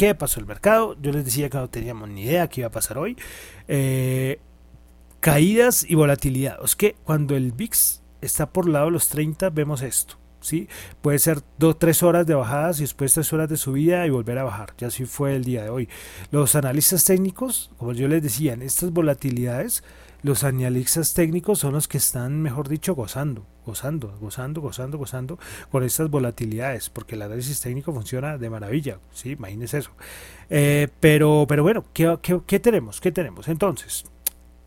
¿qué 0.00 0.14
pasó 0.14 0.40
el 0.40 0.46
mercado? 0.46 0.96
yo 1.02 1.12
les 1.12 1.26
decía 1.26 1.50
que 1.50 1.58
no 1.58 1.68
teníamos 1.68 2.08
ni 2.08 2.22
idea 2.22 2.48
qué 2.48 2.62
iba 2.62 2.68
a 2.68 2.70
pasar 2.70 2.96
hoy. 2.96 3.18
Eh, 3.68 4.40
caídas 5.20 5.84
y 5.86 5.94
volatilidad. 5.94 6.58
Es 6.64 6.74
que 6.74 6.94
cuando 7.04 7.36
el 7.36 7.52
VIX 7.52 8.02
está 8.22 8.50
por 8.50 8.66
lado 8.66 8.86
de 8.86 8.92
los 8.92 9.10
30 9.10 9.50
vemos 9.50 9.82
esto 9.82 10.16
¿sí? 10.40 10.68
Puede 11.00 11.18
ser 11.18 11.40
dos, 11.58 11.78
tres 11.78 12.02
horas 12.02 12.26
de 12.26 12.34
bajadas 12.34 12.78
y 12.78 12.82
después 12.82 13.12
tres 13.12 13.32
horas 13.32 13.48
de 13.48 13.56
subida 13.56 14.06
y 14.06 14.10
volver 14.10 14.38
a 14.38 14.44
bajar. 14.44 14.74
Ya 14.78 14.88
así 14.88 15.04
fue 15.04 15.36
el 15.36 15.44
día 15.44 15.64
de 15.64 15.70
hoy. 15.70 15.88
Los 16.30 16.54
analistas 16.54 17.04
técnicos, 17.04 17.70
como 17.78 17.92
yo 17.92 18.08
les 18.08 18.22
decía, 18.22 18.52
en 18.52 18.62
estas 18.62 18.90
volatilidades, 18.92 19.82
los 20.22 20.44
analistas 20.44 21.14
técnicos 21.14 21.60
son 21.60 21.72
los 21.72 21.88
que 21.88 21.96
están, 21.96 22.42
mejor 22.42 22.68
dicho, 22.68 22.94
gozando, 22.94 23.46
gozando, 23.64 24.16
gozando, 24.20 24.60
gozando, 24.60 24.98
gozando 24.98 25.38
con 25.70 25.82
estas 25.82 26.10
volatilidades, 26.10 26.90
porque 26.90 27.14
el 27.14 27.22
análisis 27.22 27.60
técnico 27.60 27.92
funciona 27.92 28.36
de 28.36 28.50
maravilla, 28.50 28.98
¿sí? 29.12 29.30
Imagínense 29.30 29.78
eso. 29.78 29.92
Eh, 30.50 30.88
pero, 31.00 31.46
pero 31.48 31.62
bueno, 31.62 31.86
¿qué, 31.94 32.18
qué, 32.20 32.38
qué 32.46 32.60
tenemos? 32.60 33.00
¿Qué 33.00 33.12
tenemos? 33.12 33.48
Entonces, 33.48 34.04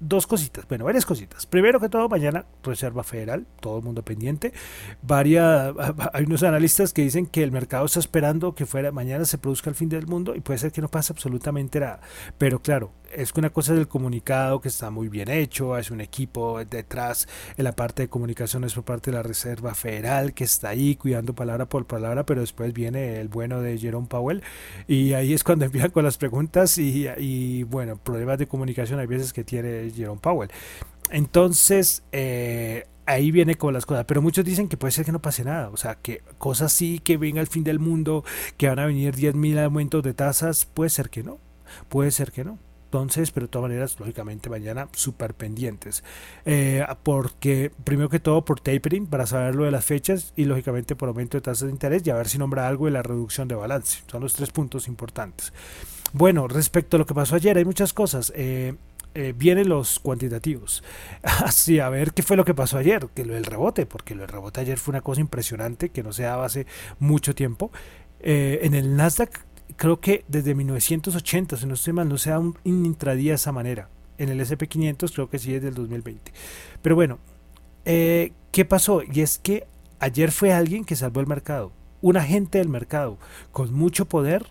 dos 0.08 0.28
cositas, 0.28 0.68
bueno, 0.68 0.86
varias 0.86 1.06
cositas. 1.06 1.46
Primero 1.46 1.80
que 1.80 1.90
todo, 1.90 2.10
mañana 2.10 2.46
Reserva 2.64 3.04
Federal, 3.04 3.46
todo 3.60 3.78
el 3.78 3.84
mundo 3.84 4.04
pendiente. 4.04 4.54
Varias, 5.02 5.74
hay 6.14 6.26
unos 6.26 6.44
analistas 6.44 6.94
que 6.94 7.02
dicen 7.02 7.26
que 7.26 7.44
el 7.44 7.52
mercado 7.52 7.86
está 7.86 8.00
esperando 8.00 8.54
que 8.56 8.66
fuera 8.66 8.92
mañana 8.92 9.26
se 9.26 9.38
produzca 9.38 9.70
el 9.70 9.76
fin 9.76 9.90
del 9.90 10.08
mundo 10.08 10.36
y 10.36 10.42
puede 10.42 10.60
ser 10.60 10.72
que 10.72 10.82
no 10.82 10.90
pase 10.90 11.14
absolutamente 11.14 11.80
nada. 11.80 12.02
Pero 12.38 12.60
claro, 12.60 12.92
es 13.16 13.34
que 13.34 13.40
una 13.40 13.50
cosa 13.50 13.74
es 13.74 13.80
el 13.80 13.88
comunicado 13.88 14.62
que 14.62 14.68
está 14.70 14.90
muy 14.90 15.10
bien 15.10 15.30
hecho, 15.30 15.78
es 15.78 15.92
un 15.92 16.02
equipo 16.02 16.64
detrás 16.66 17.28
en 17.58 17.64
la 17.64 17.74
parte 17.74 18.04
de 18.04 18.10
comunicaciones 18.10 18.74
por 18.74 18.84
parte 18.84 19.12
de 19.12 19.18
la 19.18 19.24
Reserva 19.24 19.74
Federal 19.74 20.34
que 20.34 20.44
está 20.44 20.70
ahí 20.70 20.96
cuidando 20.96 21.34
palabra 21.34 21.68
por 21.68 21.86
palabra, 21.86 22.26
pero 22.26 22.42
después 22.42 22.74
viene 22.74 23.20
el 23.20 23.28
bueno 23.28 23.62
de 23.62 23.78
Jerome 23.78 24.08
Powell 24.08 24.44
y 24.88 25.14
ahí 25.14 25.34
es 25.34 25.44
cuando 25.44 25.66
empiezan 25.66 25.92
con 25.92 26.04
las 26.04 26.18
preguntas 26.18 26.78
y, 26.78 27.08
y 27.18 27.64
bueno, 27.64 27.98
problemas 27.98 28.38
de 28.38 28.48
comunicación 28.48 29.00
hay 29.00 29.08
veces 29.08 29.34
que 29.34 29.44
tiene 29.44 29.92
Jerome 29.92 30.20
Powell. 30.22 30.50
Entonces, 31.12 32.04
eh, 32.12 32.88
ahí 33.06 33.32
viene 33.32 33.56
con 33.56 33.74
las 33.74 33.86
cosas. 33.86 34.06
Pero 34.06 34.22
muchos 34.22 34.46
dicen 34.46 34.68
que 34.68 34.78
puede 34.78 34.92
ser 34.92 35.06
que 35.06 35.12
no 35.12 35.22
pase 35.22 35.44
nada. 35.44 35.70
O 35.70 35.78
sea, 35.78 35.96
que 35.96 36.22
cosas 36.38 36.72
sí, 36.72 37.00
que 37.00 37.18
venga 37.18 37.42
el 37.42 37.48
fin 37.48 37.64
del 37.64 37.80
mundo, 37.80 38.24
que 38.58 38.68
van 38.68 38.80
a 38.80 38.86
venir 38.86 39.16
10.000 39.16 39.64
aumentos 39.64 40.04
de 40.04 40.14
tasas, 40.14 40.66
puede 40.66 40.90
ser 40.90 41.10
que 41.10 41.24
no. 41.24 41.40
Puede 41.90 42.12
ser 42.12 42.32
que 42.32 42.44
no. 42.44 42.60
Entonces, 42.94 43.32
pero 43.32 43.48
de 43.48 43.52
todas 43.52 43.70
maneras, 43.70 44.00
lógicamente 44.00 44.52
mañana 44.52 44.88
súper 44.92 45.34
pendientes. 45.34 46.04
Eh, 46.46 46.86
porque, 47.02 47.72
primero 47.84 48.08
que 48.08 48.20
todo, 48.20 48.46
por 48.46 48.60
tapering, 48.60 49.08
para 49.08 49.26
saber 49.26 49.56
lo 49.56 49.64
de 49.64 49.72
las 49.72 49.84
fechas 49.84 50.32
y 50.36 50.46
lógicamente 50.46 50.96
por 50.96 51.10
aumento 51.10 51.36
de 51.36 51.42
tasas 51.42 51.66
de 51.66 51.72
interés 51.72 52.06
y 52.06 52.12
a 52.12 52.16
ver 52.16 52.28
si 52.30 52.38
nombra 52.38 52.68
algo 52.68 52.86
de 52.86 52.92
la 52.92 53.02
reducción 53.02 53.48
de 53.48 53.56
balance. 53.56 54.04
Son 54.06 54.22
los 54.22 54.34
tres 54.34 54.52
puntos 54.52 54.88
importantes. 54.88 55.54
Bueno, 56.12 56.48
respecto 56.48 56.98
a 56.98 57.00
lo 57.00 57.08
que 57.08 57.16
pasó 57.16 57.36
ayer, 57.36 57.58
hay 57.58 57.66
muchas 57.66 57.94
cosas. 57.94 58.32
Eh, 58.36 58.76
eh, 59.16 59.34
vienen 59.36 59.70
los 59.70 59.98
cuantitativos. 59.98 60.84
Así, 61.24 61.80
a 61.80 61.90
ver 61.90 62.14
qué 62.14 62.22
fue 62.22 62.38
lo 62.38 62.46
que 62.46 62.54
pasó 62.54 62.78
ayer, 62.78 63.08
que 63.16 63.26
lo 63.26 63.34
del 63.34 63.46
rebote, 63.46 63.88
porque 63.88 64.14
lo 64.14 64.22
del 64.22 64.30
rebote 64.30 64.62
ayer 64.62 64.78
fue 64.78 64.92
una 64.92 65.02
cosa 65.02 65.20
impresionante 65.20 65.90
que 65.90 66.04
no 66.04 66.14
se 66.14 66.24
daba 66.24 66.46
hace 66.46 66.68
mucho 67.00 67.34
tiempo. 67.34 67.72
En 68.26 68.74
el 68.76 68.96
Nasdaq, 68.96 69.44
creo 69.76 70.00
que 70.00 70.26
desde 70.28 70.56
1980, 70.56 71.58
si 71.58 71.66
no 71.66 71.74
estoy 71.74 71.94
mal, 71.94 72.10
no 72.10 72.18
se 72.18 72.30
da 72.30 72.40
un 72.40 72.58
intradía 72.66 73.32
de 73.32 73.36
esa 73.36 73.52
manera. 73.52 73.90
En 74.18 74.30
el 74.30 74.40
SP500 74.40 75.12
creo 75.14 75.30
que 75.30 75.40
sí 75.40 75.54
es 75.56 75.62
del 75.62 75.74
2020. 75.74 76.32
Pero 76.82 76.96
bueno, 76.96 77.20
eh, 77.86 78.32
¿qué 78.52 78.66
pasó? 78.66 79.02
Y 79.04 79.22
es 79.22 79.38
que 79.40 79.68
ayer 80.00 80.32
fue 80.32 80.54
alguien 80.54 80.86
que 80.86 80.96
salvó 80.96 81.20
el 81.20 81.28
mercado. 81.28 81.72
Un 82.02 82.18
agente 82.18 82.58
del 82.58 82.70
mercado 82.70 83.18
con 83.52 83.74
mucho 83.74 84.06
poder 84.06 84.48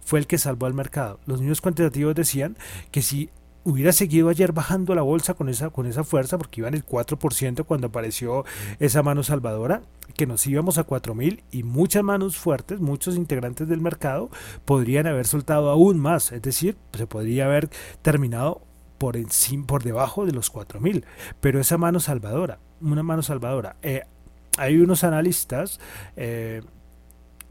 fue 0.00 0.18
el 0.18 0.26
que 0.26 0.38
salvó 0.38 0.66
al 0.66 0.74
mercado. 0.74 1.20
Los 1.26 1.40
niños 1.40 1.60
cuantitativos 1.60 2.14
decían 2.14 2.56
que 2.90 3.02
si 3.02 3.30
hubiera 3.64 3.92
seguido 3.92 4.28
ayer 4.28 4.52
bajando 4.52 4.94
la 4.94 5.02
bolsa 5.02 5.34
con 5.34 5.48
esa, 5.48 5.70
con 5.70 5.86
esa 5.86 6.04
fuerza, 6.04 6.38
porque 6.38 6.60
iba 6.60 6.68
en 6.68 6.74
el 6.74 6.84
4% 6.84 7.64
cuando 7.64 7.88
apareció 7.88 8.44
esa 8.78 9.02
mano 9.02 9.22
salvadora, 9.22 9.82
que 10.16 10.26
nos 10.26 10.46
íbamos 10.46 10.78
a 10.78 10.86
4.000 10.86 11.42
y 11.50 11.62
muchas 11.62 12.02
manos 12.02 12.36
fuertes, 12.36 12.80
muchos 12.80 13.16
integrantes 13.16 13.68
del 13.68 13.80
mercado 13.80 14.30
podrían 14.64 15.06
haber 15.06 15.26
soltado 15.26 15.70
aún 15.70 15.98
más, 15.98 16.32
es 16.32 16.42
decir, 16.42 16.76
se 16.92 17.06
podría 17.06 17.46
haber 17.46 17.70
terminado 18.02 18.62
por, 18.98 19.16
encima, 19.16 19.66
por 19.66 19.82
debajo 19.82 20.26
de 20.26 20.32
los 20.32 20.52
4.000, 20.52 21.04
pero 21.40 21.60
esa 21.60 21.78
mano 21.78 22.00
salvadora, 22.00 22.58
una 22.80 23.02
mano 23.02 23.22
salvadora, 23.22 23.76
eh, 23.82 24.02
hay 24.58 24.78
unos 24.78 25.02
analistas, 25.04 25.80
eh, 26.16 26.62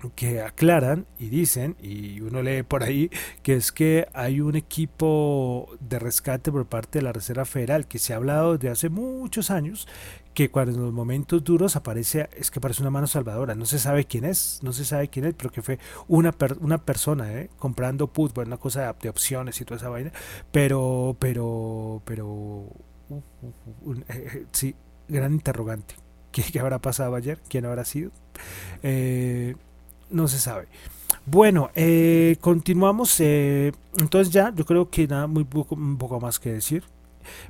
que 0.10 0.42
aclaran 0.42 1.06
y 1.20 1.30
dicen, 1.30 1.76
y 1.82 2.22
uno 2.22 2.42
lee 2.42 2.64
por 2.64 2.84
ahí, 2.84 3.10
que 3.44 3.56
es 3.56 3.72
que 3.72 4.08
hay 4.14 4.42
un 4.42 4.56
equipo 4.56 5.70
de 5.80 6.00
rescate 6.00 6.52
por 6.52 6.66
parte 6.66 7.00
de 7.00 7.04
la 7.04 7.14
Reserva 7.14 7.46
Federal 7.46 7.88
que 7.88 8.00
se 8.00 8.14
ha 8.14 8.18
hablado 8.18 8.58
desde 8.58 8.70
hace 8.70 8.90
muchos 8.90 9.52
años, 9.52 9.88
que 10.34 10.50
cuando 10.50 10.74
en 10.74 10.82
los 10.82 10.94
momentos 10.94 11.44
duros 11.44 11.76
aparece, 11.76 12.30
es 12.38 12.52
que 12.52 12.62
parece 12.62 12.82
una 12.82 12.90
mano 12.90 13.08
salvadora, 13.08 13.56
no 13.56 13.66
se 13.66 13.80
sabe 13.80 14.06
quién 14.06 14.26
es, 14.26 14.60
no 14.64 14.72
se 14.72 14.86
sabe 14.86 15.10
quién 15.10 15.26
es, 15.26 15.34
pero 15.34 15.52
que 15.52 15.62
fue 15.62 15.80
una, 16.08 16.34
una 16.60 16.78
persona 16.80 17.32
¿eh? 17.34 17.50
comprando 17.58 18.08
put, 18.08 18.34
bueno, 18.34 18.50
una 18.50 18.58
cosa 18.58 18.94
de, 18.94 19.10
opciones 19.10 19.60
y 19.60 19.66
toda 19.66 19.78
esa 19.78 19.90
vaina, 19.90 20.12
pero, 20.52 21.16
pero, 21.20 22.02
pero, 22.06 22.68
eh, 23.10 24.28
eh, 24.34 24.46
sí, 24.52 24.76
gran 25.08 25.34
interrogante. 25.34 25.96
¿Qué, 26.32 26.44
¿Qué, 26.44 26.60
habrá 26.60 26.80
pasado 26.80 27.16
ayer? 27.16 27.40
¿Quién 27.50 27.66
habrá 27.66 27.84
sido? 27.84 28.12
Eh, 28.84 29.56
no 30.12 30.28
se 30.28 30.40
sabe. 30.40 30.68
Bueno, 31.26 31.70
eh, 31.76 32.38
continuamos. 32.42 33.20
Eh, 33.20 33.72
entonces 33.98 34.34
ya, 34.34 34.54
yo 34.56 34.66
creo 34.66 34.90
que 34.90 35.08
nada, 35.08 35.28
muy 35.28 35.44
poco, 35.44 35.78
poco 35.98 36.20
más 36.20 36.40
que 36.40 36.52
decir. 36.54 36.84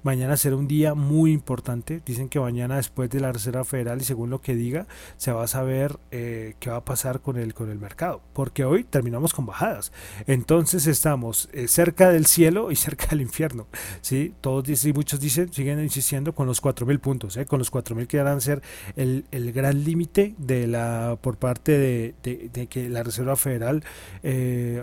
Mañana 0.03 0.37
será 0.37 0.55
un 0.55 0.67
día 0.67 0.93
muy 0.93 1.31
importante. 1.31 2.01
Dicen 2.05 2.29
que 2.29 2.39
mañana 2.39 2.77
después 2.77 3.09
de 3.09 3.19
la 3.19 3.31
Reserva 3.31 3.63
Federal 3.63 4.01
y 4.01 4.03
según 4.03 4.29
lo 4.29 4.41
que 4.41 4.55
diga, 4.55 4.87
se 5.17 5.31
va 5.31 5.43
a 5.43 5.47
saber 5.47 5.99
eh, 6.11 6.55
qué 6.59 6.69
va 6.69 6.77
a 6.77 6.85
pasar 6.85 7.21
con 7.21 7.37
el, 7.37 7.53
con 7.53 7.69
el 7.69 7.79
mercado. 7.79 8.21
Porque 8.33 8.65
hoy 8.65 8.83
terminamos 8.83 9.33
con 9.33 9.45
bajadas. 9.45 9.91
Entonces 10.27 10.87
estamos 10.87 11.49
eh, 11.53 11.67
cerca 11.67 12.09
del 12.09 12.25
cielo 12.25 12.71
y 12.71 12.75
cerca 12.87 13.07
del 13.07 13.21
infierno. 13.21 13.67
¿sí? 14.01 14.33
Todos 14.41 14.63
dicen, 14.63 14.93
muchos 14.95 15.19
dicen, 15.19 15.51
siguen 15.51 15.81
insistiendo 15.81 16.33
con 16.33 16.47
los 16.47 16.61
4.000 16.61 16.99
puntos. 16.99 17.37
¿eh? 17.37 17.45
Con 17.45 17.59
los 17.59 17.71
4.000 17.71 18.07
que 18.07 18.21
van 18.21 18.37
a 18.37 18.41
ser 18.41 18.61
el, 18.95 19.25
el 19.31 19.51
gran 19.51 19.83
límite 19.83 20.35
de 20.37 20.67
la 20.67 21.17
por 21.21 21.37
parte 21.37 21.77
de, 21.77 22.67
que 22.69 22.89
la 22.89 23.03
Reserva 23.03 23.35
Federal 23.35 23.83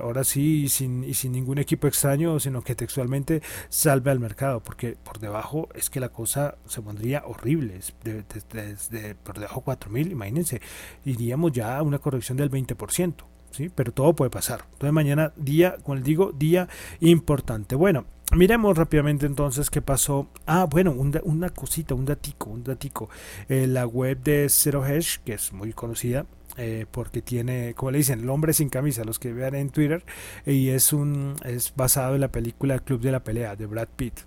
ahora 0.00 0.24
sí 0.24 0.64
y 0.64 0.68
sin, 0.68 1.04
y 1.04 1.14
sin 1.14 1.32
ningún 1.32 1.58
equipo 1.58 1.86
extraño, 1.86 2.38
sino 2.40 2.62
que 2.62 2.74
textualmente 2.74 3.42
salve 3.68 4.10
al 4.10 4.20
mercado. 4.20 4.60
Que 4.78 4.92
por 4.92 5.18
debajo 5.18 5.68
es 5.74 5.90
que 5.90 6.00
la 6.00 6.08
cosa 6.08 6.56
se 6.66 6.80
pondría 6.80 7.24
horrible. 7.26 7.80
Desde 8.02 9.14
por 9.16 9.38
debajo 9.38 9.60
4000, 9.60 10.12
imagínense, 10.12 10.62
iríamos 11.04 11.52
ya 11.52 11.76
a 11.76 11.82
una 11.82 11.98
corrección 11.98 12.38
del 12.38 12.50
20%. 12.50 13.14
¿sí? 13.50 13.68
Pero 13.74 13.92
todo 13.92 14.14
puede 14.14 14.30
pasar. 14.30 14.64
Entonces 14.72 14.92
mañana 14.92 15.32
día, 15.36 15.76
como 15.82 15.96
les 15.96 16.04
digo, 16.04 16.32
día 16.32 16.68
importante. 17.00 17.74
Bueno, 17.74 18.06
Miremos 18.36 18.76
rápidamente 18.76 19.24
entonces 19.24 19.70
qué 19.70 19.80
pasó. 19.80 20.28
Ah, 20.44 20.66
bueno, 20.68 20.92
una 20.92 21.48
cosita, 21.48 21.94
un 21.94 22.04
datico, 22.04 22.50
un 22.50 22.62
datico. 22.62 23.08
Eh, 23.48 23.66
la 23.66 23.86
web 23.86 24.22
de 24.22 24.50
Zero 24.50 24.84
Hash, 24.84 25.16
que 25.24 25.32
es 25.32 25.50
muy 25.54 25.72
conocida, 25.72 26.26
eh, 26.58 26.86
porque 26.90 27.22
tiene, 27.22 27.74
como 27.74 27.92
le 27.92 27.98
dicen, 27.98 28.20
el 28.20 28.28
hombre 28.28 28.52
sin 28.52 28.68
camisa, 28.68 29.04
los 29.04 29.18
que 29.18 29.32
vean 29.32 29.54
en 29.54 29.70
Twitter, 29.70 30.04
y 30.44 30.70
es 30.70 30.92
un 30.92 31.36
es 31.44 31.72
basado 31.74 32.16
en 32.16 32.20
la 32.20 32.32
película 32.32 32.80
Club 32.80 33.00
de 33.00 33.12
la 33.12 33.22
Pelea 33.22 33.56
de 33.56 33.66
Brad 33.66 33.88
Pitt. 33.94 34.20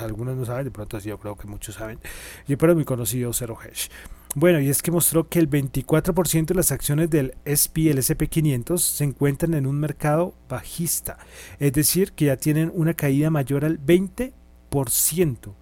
Algunos 0.00 0.36
no 0.36 0.44
saben, 0.44 0.64
de 0.64 0.70
pronto 0.70 0.98
yo 0.98 1.18
creo 1.18 1.36
que 1.36 1.46
muchos 1.46 1.76
saben. 1.76 1.98
Y 2.46 2.56
pero 2.56 2.74
muy 2.74 2.84
conocido 2.84 3.32
Zero 3.32 3.56
Hash. 3.58 3.88
Bueno, 4.34 4.60
y 4.60 4.68
es 4.68 4.82
que 4.82 4.90
mostró 4.90 5.28
que 5.28 5.38
el 5.38 5.48
24% 5.48 6.46
de 6.46 6.54
las 6.54 6.70
acciones 6.70 7.08
del 7.08 7.34
SP, 7.48 7.88
el 7.90 7.98
SP500, 7.98 8.78
se 8.78 9.04
encuentran 9.04 9.54
en 9.54 9.66
un 9.66 9.80
mercado 9.80 10.34
bajista, 10.48 11.18
es 11.58 11.72
decir, 11.72 12.12
que 12.12 12.26
ya 12.26 12.36
tienen 12.36 12.70
una 12.74 12.94
caída 12.94 13.30
mayor 13.30 13.64
al 13.64 13.80
20%. 13.80 15.54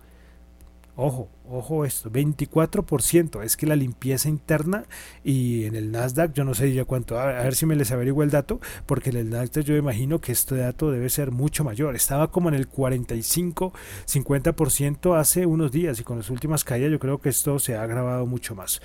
Ojo, 0.99 1.29
ojo 1.47 1.85
esto, 1.85 2.11
24%. 2.11 3.43
Es 3.43 3.59
que 3.59 3.67
la 3.67 3.77
limpieza 3.77 4.31
interna 4.31 4.85
y 5.23 5.65
en 5.65 5.77
el 5.77 5.93
Nasdaq, 5.93 6.33
yo 6.33 6.45
no 6.45 6.55
sé 6.55 6.73
ya 6.73 6.87
cuánto, 6.87 7.19
a 7.19 7.27
ver 7.27 7.55
si 7.55 7.67
me 7.67 7.77
les 7.77 7.93
averiguo 7.93 8.23
el 8.23 8.31
dato, 8.31 8.61
porque 8.87 9.11
en 9.11 9.17
el 9.17 9.31
Nasdaq 9.31 9.63
yo 9.65 9.77
imagino 9.77 10.23
que 10.23 10.33
este 10.33 10.57
dato 10.57 10.91
debe 10.91 11.11
ser 11.11 11.33
mucho 11.33 11.65
mayor. 11.65 11.95
Estaba 11.95 12.31
como 12.31 12.49
en 12.49 12.55
el 12.55 12.67
45, 12.67 13.75
50% 14.07 15.19
hace 15.19 15.45
unos 15.45 15.71
días 15.71 16.01
y 16.01 16.03
con 16.03 16.17
las 16.17 16.31
últimas 16.31 16.65
caídas 16.65 16.91
yo 16.91 16.99
creo 16.99 17.21
que 17.21 17.29
esto 17.29 17.59
se 17.59 17.77
ha 17.77 17.83
agravado 17.83 18.25
mucho 18.25 18.55
más. 18.55 18.81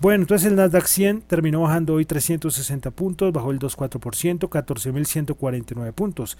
Bueno, 0.00 0.22
entonces 0.22 0.48
el 0.48 0.56
Nasdaq 0.56 0.86
100 0.86 1.22
terminó 1.22 1.60
bajando 1.60 1.94
hoy 1.94 2.06
360 2.06 2.92
puntos, 2.92 3.30
bajó 3.30 3.50
el 3.50 3.58
2,4%, 3.58 4.48
14.149 4.48 5.92
puntos. 5.92 6.38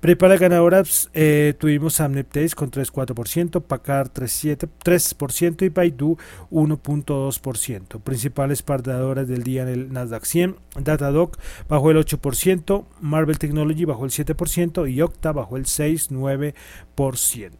Principales 0.00 0.40
ganadoras 0.40 1.10
eh, 1.14 1.54
tuvimos 1.58 2.00
Amnepteis 2.00 2.54
con 2.54 2.70
3,4%, 2.70 3.62
Pacar 3.62 4.12
3%, 4.12 5.62
y 5.62 5.68
Baidu 5.68 6.16
1.2%. 6.50 8.00
Principales 8.00 8.62
perdedoras 8.62 9.28
del 9.28 9.42
día 9.42 9.62
en 9.62 9.68
el 9.68 9.92
Nasdaq 9.92 10.24
100, 10.24 10.56
Datadog 10.80 11.32
bajó 11.68 11.90
el 11.90 11.98
8%, 11.98 12.84
Marvel 13.00 13.38
Technology 13.38 13.84
bajó 13.84 14.04
el 14.04 14.10
7% 14.10 14.90
y 14.90 15.00
Octa 15.00 15.32
bajó 15.32 15.56
el 15.56 15.64
6,9%. 15.64 17.50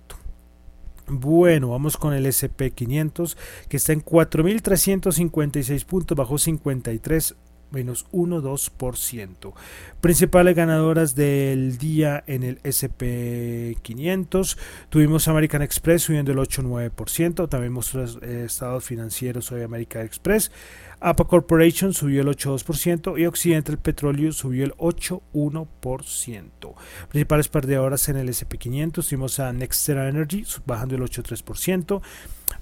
Bueno, 1.06 1.68
vamos 1.68 1.98
con 1.98 2.14
el 2.14 2.24
SP500 2.24 3.36
que 3.68 3.76
está 3.76 3.92
en 3.92 4.02
4.356 4.02 5.84
puntos, 5.84 6.16
bajó 6.16 6.38
53 6.38 7.36
menos 7.74 8.06
1,2%. 8.12 9.52
Principales 10.00 10.56
ganadoras 10.56 11.14
del 11.14 11.76
día 11.76 12.24
en 12.26 12.42
el 12.42 12.62
SP500. 12.62 14.56
Tuvimos 14.88 15.28
American 15.28 15.60
Express 15.62 16.04
subiendo 16.04 16.32
el 16.32 16.38
8,9%. 16.38 17.48
También 17.48 17.72
mostró 17.72 18.04
eh, 18.22 18.44
estados 18.46 18.84
financieros 18.84 19.52
hoy 19.52 19.62
American 19.62 20.06
Express. 20.06 20.50
APA 21.06 21.24
Corporation 21.24 21.92
subió 21.92 22.22
el 22.22 22.28
8,2% 22.28 23.20
y 23.20 23.26
Occidental 23.26 23.76
Petroleum 23.76 24.32
subió 24.32 24.64
el 24.64 24.72
8,1%. 24.76 26.74
Principales 27.10 27.48
perdedoras 27.48 28.08
en 28.08 28.16
el 28.16 28.30
SP500 28.30 29.06
tuvimos 29.06 29.38
a 29.38 29.52
Nextera 29.52 30.08
Energy 30.08 30.46
bajando 30.64 30.94
el 30.94 31.02
8,3%. 31.02 32.00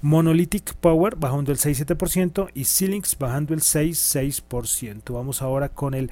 Monolithic 0.01 0.73
Power 0.73 1.15
bajando 1.15 1.53
el 1.53 1.57
6,7% 1.57 2.49
y 2.53 2.65
Ceilings 2.65 3.17
bajando 3.17 3.53
el 3.53 3.61
6,6%. 3.61 5.13
Vamos 5.13 5.41
ahora 5.41 5.69
con 5.69 5.93
el 5.93 6.11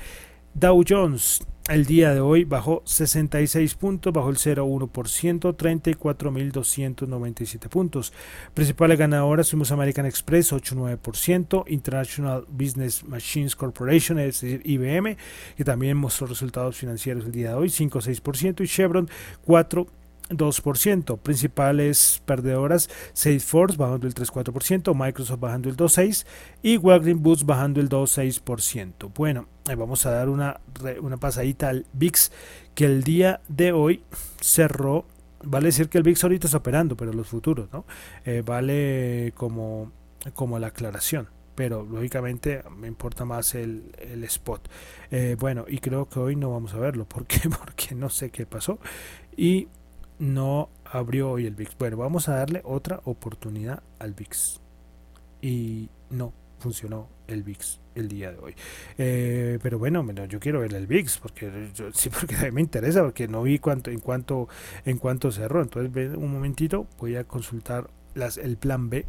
Dow 0.53 0.83
Jones. 0.87 1.41
El 1.69 1.85
día 1.85 2.13
de 2.13 2.19
hoy 2.19 2.43
bajó 2.43 2.83
66 2.85 3.75
puntos, 3.75 4.11
bajó 4.11 4.29
el 4.29 4.35
0,1%, 4.35 5.55
34.297 5.55 7.69
puntos. 7.69 8.11
Principales 8.53 8.99
ganadoras 8.99 9.49
fuimos 9.49 9.71
American 9.71 10.05
Express 10.05 10.51
8,9%, 10.51 11.63
International 11.67 12.45
Business 12.49 13.05
Machines 13.05 13.55
Corporation, 13.55 14.19
es 14.19 14.41
decir, 14.41 14.61
IBM, 14.65 15.15
que 15.55 15.63
también 15.63 15.95
mostró 15.95 16.27
resultados 16.27 16.75
financieros 16.75 17.23
el 17.25 17.31
día 17.31 17.49
de 17.49 17.55
hoy, 17.55 17.69
5,6%, 17.69 18.63
y 18.63 18.67
Chevron 18.67 19.09
4%. 19.45 19.87
2%. 20.31 21.19
Principales 21.19 22.21
perdedoras, 22.25 22.89
Salesforce 23.13 23.77
bajando 23.77 24.07
el 24.07 24.13
3,4%, 24.13 24.93
Microsoft 24.95 25.39
bajando 25.39 25.69
el 25.69 25.77
2,6% 25.77 26.25
y 26.63 26.77
Walgreens 26.77 27.21
Boots 27.21 27.45
bajando 27.45 27.79
el 27.79 27.89
2,6%. 27.89 29.11
Bueno, 29.13 29.47
vamos 29.65 30.05
a 30.05 30.11
dar 30.11 30.29
una, 30.29 30.59
una 31.01 31.17
pasadita 31.17 31.69
al 31.69 31.85
VIX 31.93 32.31
que 32.75 32.85
el 32.85 33.03
día 33.03 33.41
de 33.47 33.71
hoy 33.71 34.03
cerró. 34.39 35.05
Vale 35.43 35.67
decir 35.67 35.89
que 35.89 35.97
el 35.97 36.03
VIX 36.03 36.23
ahorita 36.23 36.47
está 36.47 36.57
operando, 36.57 36.95
pero 36.95 37.13
los 37.13 37.27
futuros, 37.27 37.69
¿no? 37.71 37.85
Eh, 38.25 38.43
vale 38.45 39.33
como, 39.35 39.91
como 40.33 40.59
la 40.59 40.67
aclaración 40.67 41.27
pero 41.55 41.83
lógicamente 41.83 42.63
me 42.75 42.87
importa 42.87 43.25
más 43.25 43.53
el, 43.53 43.91
el 43.99 44.23
spot. 44.23 44.67
Eh, 45.11 45.35
bueno, 45.39 45.65
y 45.67 45.77
creo 45.77 46.07
que 46.09 46.19
hoy 46.19 46.35
no 46.35 46.49
vamos 46.49 46.73
a 46.73 46.77
verlo. 46.77 47.05
¿Por 47.05 47.27
qué? 47.27 47.39
Porque 47.49 47.93
no 47.93 48.09
sé 48.09 48.31
qué 48.31 48.45
pasó. 48.45 48.79
Y 49.37 49.67
no 50.21 50.69
abrió 50.85 51.31
hoy 51.31 51.47
el 51.47 51.55
VIX. 51.55 51.77
Bueno, 51.79 51.97
vamos 51.97 52.29
a 52.29 52.35
darle 52.35 52.61
otra 52.63 53.01
oportunidad 53.05 53.81
al 53.99 54.13
VIX. 54.13 54.61
Y 55.41 55.89
no 56.11 56.31
funcionó 56.59 57.09
el 57.27 57.41
VIX 57.41 57.79
el 57.95 58.07
día 58.07 58.31
de 58.31 58.37
hoy. 58.37 58.55
Eh, 58.99 59.57
pero 59.63 59.79
bueno, 59.79 60.05
yo 60.25 60.39
quiero 60.39 60.59
ver 60.59 60.75
el 60.75 60.85
VIX 60.85 61.17
porque 61.17 61.71
yo, 61.73 61.91
sí 61.91 62.09
porque 62.09 62.51
me 62.51 62.61
interesa 62.61 63.01
porque 63.01 63.27
no 63.27 63.41
vi 63.41 63.57
cuánto 63.57 63.89
en 63.89 63.99
cuánto 63.99 64.47
en 64.85 64.99
cuánto 64.99 65.31
cerró. 65.31 65.63
Entonces, 65.63 66.15
un 66.15 66.31
momentito, 66.31 66.85
voy 66.99 67.15
a 67.15 67.23
consultar 67.23 67.89
las, 68.13 68.37
el 68.37 68.57
plan 68.57 68.91
B, 68.91 69.07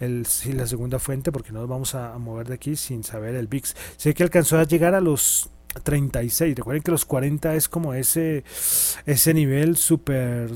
el, 0.00 0.26
la 0.54 0.66
segunda 0.66 0.98
fuente, 0.98 1.30
porque 1.30 1.52
no 1.52 1.60
nos 1.60 1.68
vamos 1.68 1.94
a, 1.94 2.14
a 2.14 2.18
mover 2.18 2.48
de 2.48 2.54
aquí 2.54 2.74
sin 2.74 3.04
saber 3.04 3.34
el 3.34 3.48
VIX. 3.48 3.76
Sé 3.98 4.14
que 4.14 4.22
alcanzó 4.22 4.58
a 4.58 4.64
llegar 4.64 4.94
a 4.94 5.02
los 5.02 5.50
36. 5.82 6.56
Recuerden 6.56 6.82
que 6.82 6.90
los 6.90 7.04
40 7.04 7.54
es 7.54 7.68
como 7.68 7.94
ese, 7.94 8.44
ese 9.06 9.34
nivel 9.34 9.76
súper 9.76 10.50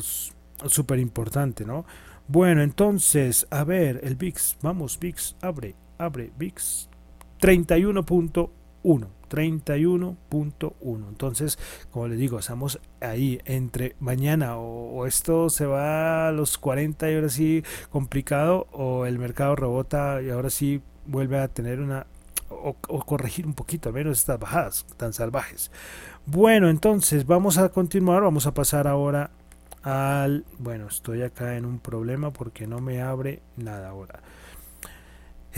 super 0.67 0.99
importante, 0.99 1.65
¿no? 1.65 1.85
Bueno, 2.27 2.63
entonces, 2.63 3.47
a 3.51 3.65
ver, 3.65 4.01
el 4.03 4.17
VIX, 4.17 4.59
vamos, 4.61 4.99
VIX, 4.99 5.37
abre, 5.41 5.75
abre, 5.99 6.31
VIX, 6.37 6.89
31.1. 7.41 9.09
31.1 9.29 11.09
entonces 11.09 11.59
como 11.91 12.09
les 12.09 12.19
digo 12.19 12.39
estamos 12.39 12.81
ahí 13.03 13.39
entre 13.45 13.95
mañana 14.01 14.57
o, 14.57 15.05
esto 15.07 15.51
se 15.51 15.67
va 15.67 16.29
a 16.29 16.33
los 16.33 16.57
40 16.57 17.11
y 17.11 17.15
ahora 17.15 17.29
sí 17.29 17.63
complicado 17.91 18.69
o 18.73 19.05
el 19.05 19.19
mercado 19.19 19.55
rebota 19.55 20.23
y 20.23 20.31
ahora 20.31 20.49
sí 20.49 20.81
vuelve 21.07 21.39
a 21.39 21.49
tener 21.49 21.81
una 21.81 22.07
o, 22.51 22.75
corregir 23.05 23.47
un 23.47 23.55
poquito 23.55 23.89
al 23.89 23.95
menos 23.95 24.19
estas 24.19 24.39
bajadas 24.39 24.87
tan 24.97 25.13
salvajes. 25.13 25.71
Bueno, 26.27 26.69
entonces 26.69 27.27
vamos 27.27 27.59
a 27.59 27.69
continuar, 27.71 28.23
vamos 28.23 28.47
a 28.47 28.55
pasar 28.55 28.87
ahora 28.87 29.31
al... 29.83 30.45
Bueno, 30.59 30.89
estoy 30.89 31.23
acá 31.23 31.57
en 31.57 31.65
un 31.65 31.79
problema 31.79 32.31
porque 32.31 32.67
no 32.67 32.81
me 32.81 33.03
abre 33.03 33.43
nada 33.57 33.89
ahora. 33.89 34.21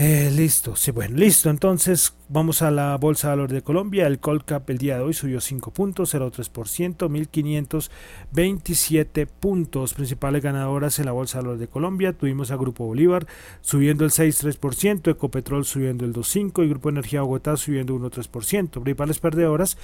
Eh, 0.03 0.31
listo, 0.31 0.75
sí, 0.75 0.89
bueno, 0.89 1.15
listo. 1.15 1.51
Entonces 1.51 2.15
vamos 2.27 2.63
a 2.63 2.71
la 2.71 2.97
Bolsa 2.97 3.27
de 3.27 3.33
Valores 3.33 3.53
de 3.53 3.61
Colombia. 3.61 4.07
El 4.07 4.17
Colcap 4.17 4.67
el 4.71 4.79
día 4.79 4.97
de 4.97 5.03
hoy 5.03 5.13
subió 5.13 5.37
5.03%, 5.37 7.07
1527 7.07 9.27
puntos. 9.27 9.93
Principales 9.93 10.41
ganadoras 10.41 10.97
en 10.97 11.05
la 11.05 11.11
Bolsa 11.11 11.37
de 11.37 11.43
Valores 11.43 11.59
de 11.59 11.67
Colombia. 11.67 12.13
Tuvimos 12.13 12.49
a 12.49 12.55
Grupo 12.55 12.87
Bolívar 12.87 13.27
subiendo 13.61 14.03
el 14.03 14.09
6.3%, 14.09 15.11
Ecopetrol 15.11 15.65
subiendo 15.65 16.03
el 16.03 16.13
2.5% 16.13 16.65
y 16.65 16.69
Grupo 16.69 16.89
Energía 16.89 17.21
Bogotá 17.21 17.55
subiendo 17.55 17.93
1.3%. 17.93 18.81
Principales 18.81 19.19
perdedoras. 19.19 19.77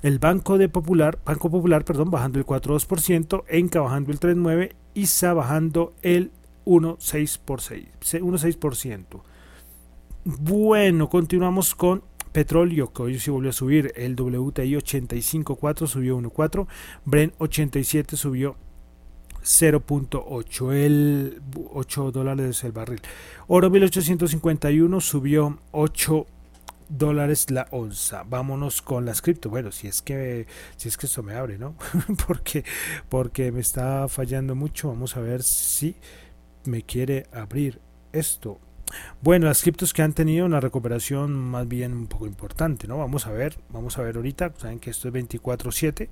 El 0.00 0.20
Banco 0.20 0.58
de 0.58 0.68
Popular, 0.68 1.18
Banco 1.24 1.50
Popular, 1.50 1.84
perdón, 1.84 2.12
bajando 2.12 2.38
el 2.38 2.46
4.2%, 2.46 3.42
Enca 3.48 3.80
bajando 3.80 4.12
el 4.12 4.20
3.9% 4.20 4.70
y 4.94 5.06
SA 5.06 5.34
bajando 5.34 5.92
el 6.02 6.30
1.6%. 6.66 9.22
Bueno, 10.28 11.08
continuamos 11.08 11.76
con 11.76 12.02
petróleo, 12.32 12.92
que 12.92 13.00
hoy 13.00 13.18
sí 13.20 13.30
volvió 13.30 13.50
a 13.50 13.52
subir. 13.52 13.92
El 13.94 14.20
WTI 14.20 14.74
85.4 14.74 15.86
subió 15.86 16.18
1.4. 16.18 16.66
Brent 17.04 17.34
87 17.38 18.16
subió 18.16 18.56
0.8. 19.44 20.72
El 20.72 21.40
8 21.72 22.10
dólares 22.10 22.64
el 22.64 22.72
barril. 22.72 23.00
Oro 23.46 23.70
1851 23.70 25.00
subió 25.00 25.60
8 25.70 26.26
dólares 26.88 27.48
la 27.52 27.68
onza. 27.70 28.24
Vámonos 28.24 28.82
con 28.82 29.04
las 29.04 29.22
cripto. 29.22 29.48
Bueno, 29.48 29.70
si 29.70 29.86
es 29.86 30.02
que 30.02 30.48
si 30.76 30.88
es 30.88 30.96
que 30.96 31.06
esto 31.06 31.22
me 31.22 31.34
abre, 31.34 31.56
¿no? 31.56 31.76
porque 32.26 32.64
porque 33.08 33.52
me 33.52 33.60
está 33.60 34.08
fallando 34.08 34.56
mucho. 34.56 34.88
Vamos 34.88 35.16
a 35.16 35.20
ver 35.20 35.44
si 35.44 35.94
me 36.64 36.82
quiere 36.82 37.28
abrir 37.32 37.80
esto. 38.12 38.58
Bueno, 39.22 39.46
las 39.46 39.62
criptos 39.62 39.92
que 39.92 40.02
han 40.02 40.12
tenido 40.12 40.46
una 40.46 40.60
recuperación 40.60 41.34
más 41.34 41.66
bien 41.66 41.92
un 41.92 42.06
poco 42.06 42.26
importante, 42.26 42.86
¿no? 42.86 42.98
Vamos 42.98 43.26
a 43.26 43.32
ver, 43.32 43.58
vamos 43.70 43.98
a 43.98 44.02
ver 44.02 44.16
ahorita, 44.16 44.52
saben 44.56 44.78
que 44.78 44.90
esto 44.90 45.08
es 45.08 45.14
24/7 45.14 46.08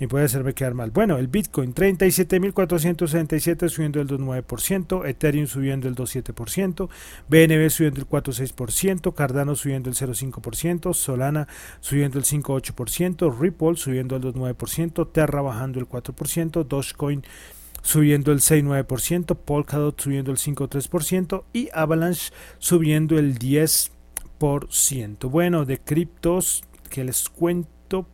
y 0.00 0.06
puede 0.06 0.24
hacerme 0.24 0.54
quedar 0.54 0.74
mal. 0.74 0.90
Bueno, 0.90 1.18
el 1.18 1.28
Bitcoin 1.28 1.74
37.467 1.74 3.68
subiendo 3.68 4.00
el 4.00 4.06
2.9%, 4.06 5.04
Ethereum 5.06 5.46
subiendo 5.46 5.88
el 5.88 5.94
2.7%, 5.94 6.88
BNB 7.28 7.68
subiendo 7.70 8.00
el 8.00 8.08
4.6%, 8.08 9.12
Cardano 9.14 9.56
subiendo 9.56 9.90
el 9.90 9.96
0.5%, 9.96 10.94
Solana 10.94 11.48
subiendo 11.80 12.18
el 12.18 12.24
5.8%, 12.24 13.38
Ripple 13.38 13.76
subiendo 13.76 14.16
el 14.16 14.22
2.9%, 14.22 15.10
Terra 15.12 15.42
bajando 15.42 15.80
el 15.80 15.88
4%, 15.88 16.64
Dogecoin 16.64 17.24
subiendo 17.82 18.32
el 18.32 18.40
6,9%, 18.40 19.36
Polkadot 19.36 20.00
subiendo 20.00 20.30
el 20.30 20.38
5,3% 20.38 21.44
y 21.52 21.68
Avalanche 21.72 22.32
subiendo 22.58 23.18
el 23.18 23.38
10%. 23.38 25.30
Bueno, 25.30 25.64
de 25.64 25.78
criptos 25.78 26.64
que 26.90 27.04
les 27.04 27.28
cuento. 27.28 28.06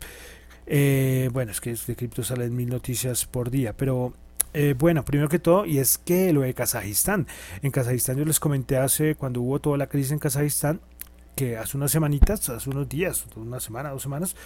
Eh, 0.66 1.29
bueno, 1.33 1.53
es 1.53 1.61
que 1.61 1.74
de 1.74 1.96
criptos 1.96 2.29
salen 2.29 2.55
mil 2.57 2.70
noticias 2.70 3.27
por 3.27 3.50
día, 3.50 3.77
pero 3.77 4.14
eh, 4.55 4.74
bueno, 4.79 5.05
primero 5.05 5.29
que 5.29 5.40
todo, 5.40 5.66
y 5.66 5.79
es 5.79 5.98
que 5.98 6.33
lo 6.33 6.42
de 6.42 6.55
Kazajistán. 6.55 7.27
En 7.62 7.72
Kazajistán 7.72 8.16
yo 8.16 8.24
les 8.24 8.38
comenté 8.38 8.77
hace, 8.77 9.16
cuando 9.16 9.42
hubo 9.42 9.61
toda 9.61 9.77
la 9.77 9.88
crisis 9.88 10.12
en 10.12 10.20
Kazajistán, 10.20 10.81
que 11.35 11.57
hace 11.57 11.77
unas 11.77 11.90
semanitas, 11.90 12.48
hace 12.48 12.70
unos 12.70 12.88
días, 12.88 13.27
una 13.35 13.59
semana, 13.59 13.90
dos 13.90 14.03
semanas, 14.03 14.37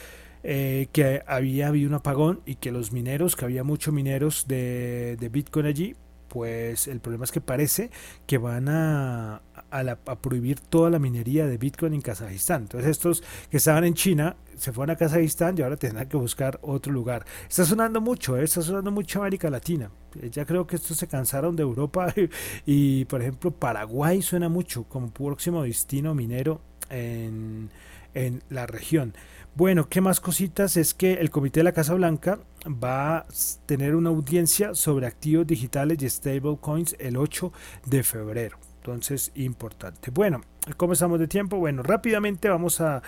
eh, 0.42 0.88
que 0.92 1.22
había 1.26 1.68
habido 1.68 1.88
un 1.88 1.94
apagón 1.94 2.40
y 2.46 2.56
que 2.56 2.70
los 2.70 2.92
mineros, 2.92 3.36
que 3.36 3.44
había 3.44 3.64
muchos 3.64 3.92
mineros 3.92 4.46
de, 4.46 5.28
Bitcoin 5.32 5.66
allí, 5.66 5.96
pues 6.28 6.86
el 6.88 7.00
problema 7.00 7.24
es 7.24 7.32
que 7.32 7.40
parece 7.40 7.90
que 8.26 8.38
van 8.38 8.68
a, 8.68 9.42
a, 9.70 10.16
prohibir 10.16 10.60
toda 10.60 10.90
la 10.90 10.98
minería 10.98 11.46
de 11.46 11.56
Bitcoin 11.56 11.94
en 11.94 12.02
Kazajistán. 12.02 12.62
Entonces 12.62 12.90
estos 12.90 13.24
que 13.50 13.56
estaban 13.56 13.84
en 13.84 13.94
China 13.94 14.36
se 14.56 14.72
fueron 14.72 14.94
a 14.94 14.96
Kazajistán 14.96 15.56
y 15.56 15.62
ahora 15.62 15.76
tendrán 15.76 16.08
que 16.08 16.16
buscar 16.16 16.58
otro 16.62 16.92
lugar. 16.92 17.24
Está 17.48 17.64
sonando 17.64 18.00
mucho, 18.00 18.36
¿eh? 18.36 18.44
está 18.44 18.60
sonando 18.62 18.90
mucho 18.90 19.20
América 19.20 19.48
Latina. 19.50 19.90
Ya 20.30 20.44
creo 20.44 20.66
que 20.66 20.76
estos 20.76 20.96
se 20.96 21.06
cansaron 21.06 21.56
de 21.56 21.62
Europa 21.62 22.12
y, 22.66 23.04
por 23.06 23.22
ejemplo 23.22 23.50
Paraguay 23.50 24.22
suena 24.22 24.48
mucho 24.48 24.84
como 24.84 25.10
próximo 25.10 25.62
destino 25.62 26.14
minero 26.14 26.60
en, 26.90 27.70
en 28.14 28.42
la 28.50 28.66
región. 28.66 29.14
Bueno, 29.54 29.88
¿qué 29.88 30.00
más 30.00 30.20
cositas? 30.20 30.76
Es 30.76 30.94
que 30.94 31.14
el 31.14 31.30
Comité 31.30 31.60
de 31.60 31.64
la 31.64 31.72
Casa 31.72 31.94
Blanca 31.94 32.38
va 32.66 33.18
a 33.18 33.26
tener 33.66 33.96
una 33.96 34.10
audiencia 34.10 34.74
sobre 34.74 35.06
activos 35.06 35.46
digitales 35.46 36.00
y 36.00 36.08
stablecoins 36.08 36.94
el 37.00 37.16
8 37.16 37.52
de 37.86 38.02
febrero. 38.04 38.58
Entonces, 38.76 39.32
importante. 39.34 40.10
Bueno, 40.10 40.42
¿cómo 40.76 40.92
estamos 40.92 41.18
de 41.18 41.26
tiempo? 41.26 41.58
Bueno, 41.58 41.82
rápidamente 41.82 42.48
vamos 42.48 42.80
a, 42.80 43.02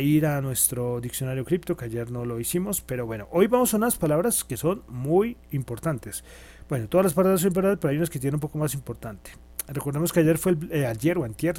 ir 0.00 0.26
a 0.26 0.40
nuestro 0.40 1.00
diccionario 1.00 1.44
cripto, 1.44 1.76
que 1.76 1.86
ayer 1.86 2.10
no 2.10 2.24
lo 2.24 2.40
hicimos, 2.40 2.80
pero 2.80 3.04
bueno, 3.04 3.28
hoy 3.32 3.48
vamos 3.48 3.74
a 3.74 3.76
unas 3.76 3.96
palabras 3.96 4.44
que 4.44 4.56
son 4.56 4.82
muy 4.88 5.36
importantes. 5.50 6.24
Bueno, 6.68 6.88
todas 6.88 7.04
las 7.04 7.14
palabras 7.14 7.40
son 7.40 7.48
importantes, 7.48 7.80
pero 7.80 7.90
hay 7.90 7.96
unas 7.96 8.10
que 8.10 8.18
tienen 8.18 8.36
un 8.36 8.40
poco 8.40 8.58
más 8.58 8.74
importante. 8.74 9.32
Recordemos 9.66 10.12
que 10.12 10.20
ayer 10.20 10.38
fue 10.38 10.52
el, 10.52 10.72
eh, 10.72 10.86
ayer 10.86 11.18
o 11.18 11.24
antier, 11.24 11.56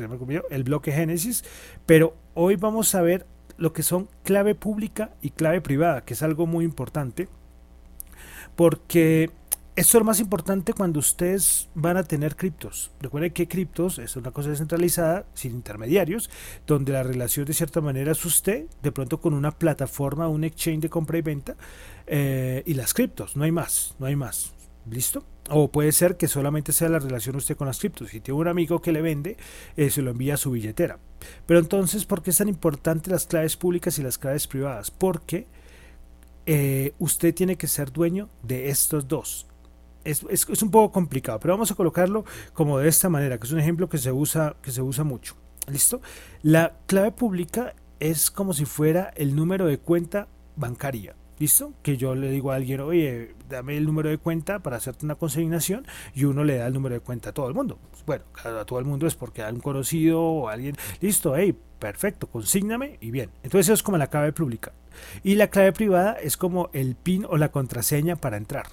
el 0.49 0.63
bloque 0.63 0.91
Génesis, 0.91 1.43
pero 1.85 2.15
hoy 2.33 2.55
vamos 2.55 2.95
a 2.95 3.01
ver 3.01 3.25
lo 3.57 3.73
que 3.73 3.83
son 3.83 4.09
clave 4.23 4.55
pública 4.55 5.11
y 5.21 5.31
clave 5.31 5.61
privada, 5.61 6.01
que 6.01 6.13
es 6.13 6.23
algo 6.23 6.45
muy 6.45 6.65
importante, 6.65 7.27
porque 8.55 9.31
esto 9.75 9.97
es 9.97 10.01
lo 10.01 10.05
más 10.05 10.21
importante 10.21 10.73
cuando 10.73 10.99
ustedes 10.99 11.67
van 11.75 11.97
a 11.97 12.03
tener 12.03 12.37
criptos. 12.37 12.91
Recuerden 13.01 13.31
que 13.31 13.47
criptos 13.47 13.99
es 13.99 14.15
una 14.15 14.31
cosa 14.31 14.49
descentralizada, 14.49 15.25
sin 15.33 15.51
intermediarios, 15.51 16.29
donde 16.65 16.93
la 16.93 17.03
relación 17.03 17.45
de 17.45 17.53
cierta 17.53 17.81
manera 17.81 18.13
es 18.13 18.23
usted, 18.25 18.67
de 18.81 18.91
pronto 18.93 19.19
con 19.19 19.33
una 19.33 19.51
plataforma, 19.51 20.29
un 20.29 20.45
exchange 20.45 20.81
de 20.81 20.89
compra 20.89 21.17
y 21.17 21.21
venta, 21.21 21.55
eh, 22.07 22.63
y 22.65 22.73
las 22.73 22.93
criptos, 22.93 23.35
no 23.35 23.43
hay 23.43 23.51
más, 23.51 23.95
no 23.99 24.05
hay 24.05 24.15
más. 24.15 24.53
¿Listo? 24.89 25.25
O 25.49 25.71
puede 25.71 25.91
ser 25.91 26.17
que 26.17 26.27
solamente 26.27 26.73
sea 26.73 26.89
la 26.89 26.99
relación 26.99 27.35
usted 27.35 27.55
con 27.55 27.67
las 27.67 27.79
criptos. 27.79 28.09
Si 28.09 28.19
tiene 28.19 28.39
un 28.39 28.47
amigo 28.47 28.81
que 28.81 28.91
le 28.91 29.01
vende, 29.01 29.37
eh, 29.77 29.91
se 29.91 30.01
lo 30.01 30.11
envía 30.11 30.33
a 30.33 30.37
su 30.37 30.51
billetera. 30.51 30.97
Pero 31.45 31.59
entonces, 31.59 32.05
¿por 32.05 32.23
qué 32.23 32.31
es 32.31 32.37
tan 32.37 32.49
importante 32.49 33.11
las 33.11 33.27
claves 33.27 33.55
públicas 33.55 33.99
y 33.99 34.03
las 34.03 34.17
claves 34.17 34.47
privadas? 34.47 34.89
Porque 34.89 35.45
eh, 36.47 36.93
usted 36.97 37.33
tiene 37.33 37.57
que 37.57 37.67
ser 37.67 37.91
dueño 37.91 38.29
de 38.41 38.69
estos 38.69 39.07
dos. 39.07 39.47
Es, 40.03 40.23
es, 40.29 40.61
un 40.61 40.69
poco 40.69 40.91
complicado, 40.91 41.39
pero 41.39 41.55
vamos 41.55 41.71
a 41.71 41.75
colocarlo 41.75 42.25
como 42.53 42.77
de 42.77 42.87
esta 42.87 43.09
manera, 43.09 43.39
que 43.39 43.47
es 43.47 43.51
un 43.51 43.59
ejemplo 43.59 43.89
que 43.89 43.97
se 43.97 44.11
usa, 44.11 44.55
que 44.61 44.71
se 44.71 44.81
usa 44.81 45.03
mucho. 45.03 45.35
¿Listo? 45.67 46.01
La 46.43 46.73
clave 46.85 47.11
pública 47.11 47.73
es 47.99 48.29
como 48.29 48.53
si 48.53 48.65
fuera 48.65 49.11
el 49.15 49.35
número 49.35 49.65
de 49.65 49.79
cuenta 49.79 50.27
bancaria. 50.55 51.15
¿Listo? 51.37 51.73
Que 51.81 51.97
yo 51.97 52.15
le 52.15 52.29
digo 52.31 52.51
a 52.51 52.55
alguien, 52.55 52.79
oye, 52.79 53.35
dame 53.49 53.75
el 53.75 53.85
número 53.85 54.09
de 54.09 54.17
cuenta 54.17 54.59
para 54.59 54.77
hacerte 54.77 55.05
una 55.05 55.15
consignación 55.15 55.85
y 56.13 56.23
uno 56.23 56.43
le 56.43 56.57
da 56.57 56.67
el 56.67 56.73
número 56.73 56.95
de 56.95 57.01
cuenta 57.01 57.31
a 57.31 57.33
todo 57.33 57.47
el 57.49 57.53
mundo. 57.53 57.77
Bueno, 58.05 58.23
a 58.43 58.63
todo 58.65 58.79
el 58.79 58.85
mundo 58.85 59.05
es 59.05 59.15
porque 59.15 59.43
hay 59.43 59.53
un 59.53 59.59
conocido 59.59 60.21
o 60.21 60.47
alguien, 60.47 60.77
listo, 61.01 61.35
hey, 61.35 61.57
perfecto, 61.79 62.27
consígname 62.27 62.97
y 63.01 63.11
bien. 63.11 63.31
Entonces 63.43 63.67
eso 63.67 63.73
es 63.73 63.83
como 63.83 63.97
la 63.97 64.07
clave 64.07 64.31
pública. 64.31 64.71
Y 65.23 65.35
la 65.35 65.49
clave 65.49 65.73
privada 65.73 66.13
es 66.13 66.37
como 66.37 66.69
el 66.71 66.95
PIN 66.95 67.25
o 67.29 67.37
la 67.37 67.51
contraseña 67.51 68.15
para 68.15 68.37
entrar. 68.37 68.67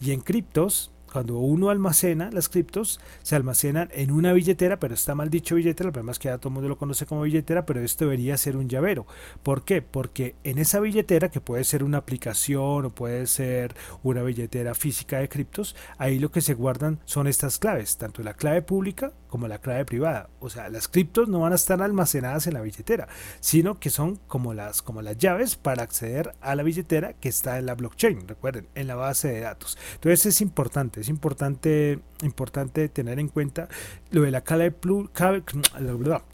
Y 0.00 0.12
en 0.12 0.20
criptos 0.20 0.92
cuando 1.12 1.36
uno 1.38 1.68
almacena 1.68 2.30
las 2.32 2.48
criptos, 2.48 2.98
se 3.22 3.36
almacenan 3.36 3.90
en 3.92 4.10
una 4.10 4.32
billetera, 4.32 4.78
pero 4.78 4.94
está 4.94 5.14
mal 5.14 5.28
dicho 5.28 5.56
billetera, 5.56 5.88
el 5.88 5.92
problema 5.92 6.12
es 6.12 6.18
que 6.18 6.28
ya 6.28 6.38
todo 6.38 6.48
el 6.48 6.54
mundo 6.54 6.70
lo 6.70 6.78
conoce 6.78 7.04
como 7.04 7.22
billetera, 7.22 7.66
pero 7.66 7.80
esto 7.80 8.06
debería 8.06 8.36
ser 8.38 8.56
un 8.56 8.68
llavero. 8.68 9.06
¿Por 9.42 9.64
qué? 9.64 9.82
Porque 9.82 10.36
en 10.42 10.58
esa 10.58 10.80
billetera, 10.80 11.30
que 11.30 11.40
puede 11.40 11.64
ser 11.64 11.84
una 11.84 11.98
aplicación 11.98 12.86
o 12.86 12.90
puede 12.90 13.26
ser 13.26 13.74
una 14.02 14.22
billetera 14.22 14.74
física 14.74 15.18
de 15.18 15.28
criptos, 15.28 15.76
ahí 15.98 16.18
lo 16.18 16.30
que 16.30 16.40
se 16.40 16.54
guardan 16.54 16.98
son 17.04 17.26
estas 17.26 17.58
claves, 17.58 17.98
tanto 17.98 18.22
la 18.22 18.34
clave 18.34 18.62
pública 18.62 19.12
como 19.28 19.48
la 19.48 19.58
clave 19.58 19.84
privada. 19.84 20.28
O 20.40 20.50
sea, 20.50 20.68
las 20.68 20.88
criptos 20.88 21.28
no 21.28 21.40
van 21.40 21.52
a 21.52 21.56
estar 21.56 21.80
almacenadas 21.82 22.46
en 22.46 22.54
la 22.54 22.60
billetera, 22.60 23.08
sino 23.40 23.78
que 23.78 23.90
son 23.90 24.16
como 24.26 24.54
las, 24.54 24.82
como 24.82 25.02
las 25.02 25.16
llaves 25.18 25.56
para 25.56 25.82
acceder 25.82 26.34
a 26.40 26.54
la 26.54 26.62
billetera 26.62 27.14
que 27.14 27.28
está 27.28 27.58
en 27.58 27.66
la 27.66 27.74
blockchain, 27.74 28.28
recuerden, 28.28 28.68
en 28.74 28.86
la 28.86 28.94
base 28.94 29.28
de 29.28 29.40
datos. 29.40 29.78
Entonces 29.94 30.26
es 30.26 30.40
importante 30.40 31.01
es 31.02 31.08
importante, 31.08 32.00
importante 32.22 32.88
tener 32.88 33.18
en 33.18 33.28
cuenta 33.28 33.68
lo 34.10 34.22
de 34.22 34.30
la 34.30 34.40
clave, 34.42 34.74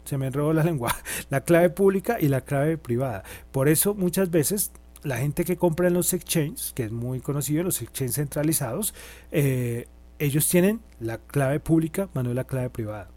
se 0.05 0.17
me 0.17 0.27
enredó 0.27 0.53
la 0.53 0.63
lengua, 0.63 0.95
la 1.29 1.41
clave 1.41 1.69
pública 1.69 2.17
y 2.19 2.29
la 2.29 2.41
clave 2.41 2.77
privada. 2.77 3.23
Por 3.51 3.67
eso 3.67 3.93
muchas 3.93 4.31
veces 4.31 4.71
la 5.03 5.17
gente 5.17 5.43
que 5.45 5.57
compra 5.57 5.87
en 5.87 5.93
los 5.93 6.13
exchanges, 6.13 6.73
que 6.73 6.83
es 6.83 6.91
muy 6.91 7.19
conocido, 7.19 7.63
los 7.63 7.81
exchanges 7.81 8.15
centralizados, 8.15 8.93
eh, 9.31 9.87
ellos 10.19 10.47
tienen 10.49 10.81
la 10.99 11.17
clave 11.17 11.59
pública, 11.59 12.09
más 12.13 12.23
no 12.23 12.33
la 12.33 12.43
clave 12.43 12.69
privada. 12.69 13.09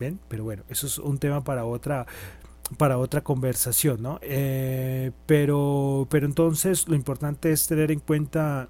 ¿Ven? 0.00 0.18
Pero 0.28 0.44
bueno, 0.44 0.64
eso 0.68 0.86
es 0.86 0.98
un 0.98 1.18
tema 1.18 1.44
para 1.44 1.64
otra 1.64 2.06
para 2.78 2.98
otra 2.98 3.22
conversación, 3.22 4.02
¿no? 4.02 4.18
Eh, 4.22 5.12
pero, 5.26 6.06
pero 6.10 6.26
entonces 6.26 6.88
lo 6.88 6.94
importante 6.94 7.52
es 7.52 7.66
tener 7.66 7.90
en 7.90 8.00
cuenta 8.00 8.68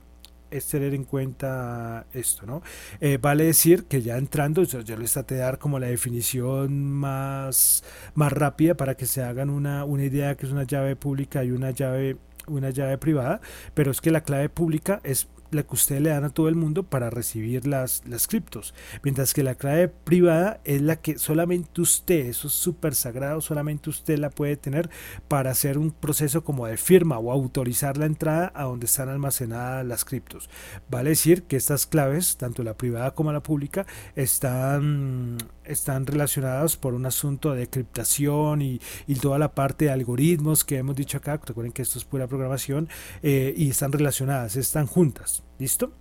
es 0.52 0.66
tener 0.66 0.94
en 0.94 1.04
cuenta 1.04 2.06
esto, 2.12 2.46
¿no? 2.46 2.62
Eh, 3.00 3.18
vale 3.20 3.44
decir 3.44 3.84
que 3.84 4.02
ya 4.02 4.16
entrando, 4.18 4.62
yo 4.64 4.96
les 4.96 5.12
traté 5.12 5.36
de 5.36 5.40
dar 5.40 5.58
como 5.58 5.78
la 5.78 5.86
definición 5.86 6.92
más, 6.92 7.82
más 8.14 8.32
rápida 8.32 8.74
para 8.76 8.94
que 8.94 9.06
se 9.06 9.22
hagan 9.22 9.50
una, 9.50 9.84
una 9.84 10.04
idea 10.04 10.36
que 10.36 10.46
es 10.46 10.52
una 10.52 10.64
llave 10.64 10.96
pública 10.96 11.44
y 11.44 11.50
una 11.50 11.70
llave 11.70 12.16
una 12.48 12.70
llave 12.70 12.98
privada, 12.98 13.40
pero 13.72 13.92
es 13.92 14.00
que 14.00 14.10
la 14.10 14.22
clave 14.22 14.48
pública 14.48 15.00
es 15.04 15.28
la 15.54 15.62
que 15.62 15.74
ustedes 15.74 16.02
le 16.02 16.10
dan 16.10 16.24
a 16.24 16.30
todo 16.30 16.48
el 16.48 16.54
mundo 16.54 16.82
para 16.82 17.10
recibir 17.10 17.66
las, 17.66 18.02
las 18.06 18.26
criptos. 18.26 18.74
Mientras 19.02 19.34
que 19.34 19.42
la 19.42 19.54
clave 19.54 19.88
privada 19.88 20.60
es 20.64 20.82
la 20.82 20.96
que 20.96 21.18
solamente 21.18 21.80
usted, 21.80 22.26
eso 22.26 22.48
es 22.48 22.54
súper 22.54 22.94
sagrado, 22.94 23.40
solamente 23.40 23.90
usted 23.90 24.18
la 24.18 24.30
puede 24.30 24.56
tener 24.56 24.90
para 25.28 25.50
hacer 25.50 25.78
un 25.78 25.90
proceso 25.90 26.44
como 26.44 26.66
de 26.66 26.76
firma 26.76 27.18
o 27.18 27.32
autorizar 27.32 27.96
la 27.96 28.06
entrada 28.06 28.52
a 28.54 28.64
donde 28.64 28.86
están 28.86 29.08
almacenadas 29.08 29.84
las 29.86 30.04
criptos. 30.04 30.48
Vale 30.90 31.10
decir 31.10 31.44
que 31.44 31.56
estas 31.56 31.86
claves, 31.86 32.36
tanto 32.36 32.62
la 32.62 32.76
privada 32.76 33.12
como 33.12 33.32
la 33.32 33.42
pública, 33.42 33.86
están 34.16 35.38
están 35.64 36.06
relacionadas 36.06 36.76
por 36.76 36.94
un 36.94 37.06
asunto 37.06 37.54
de 37.54 37.68
criptación 37.68 38.62
y, 38.62 38.80
toda 39.20 39.38
la 39.38 39.54
parte 39.54 39.84
de 39.84 39.90
algoritmos 39.92 40.64
que 40.64 40.78
hemos 40.78 40.96
dicho 40.96 41.18
acá, 41.18 41.40
recuerden 41.44 41.72
que 41.72 41.82
esto 41.82 41.98
es 41.98 42.04
pura 42.04 42.26
programación, 42.26 42.88
eh, 43.22 43.54
y 43.56 43.70
están 43.70 43.92
relacionadas, 43.92 44.56
están 44.56 44.86
juntas, 44.86 45.44
¿listo? 45.58 45.92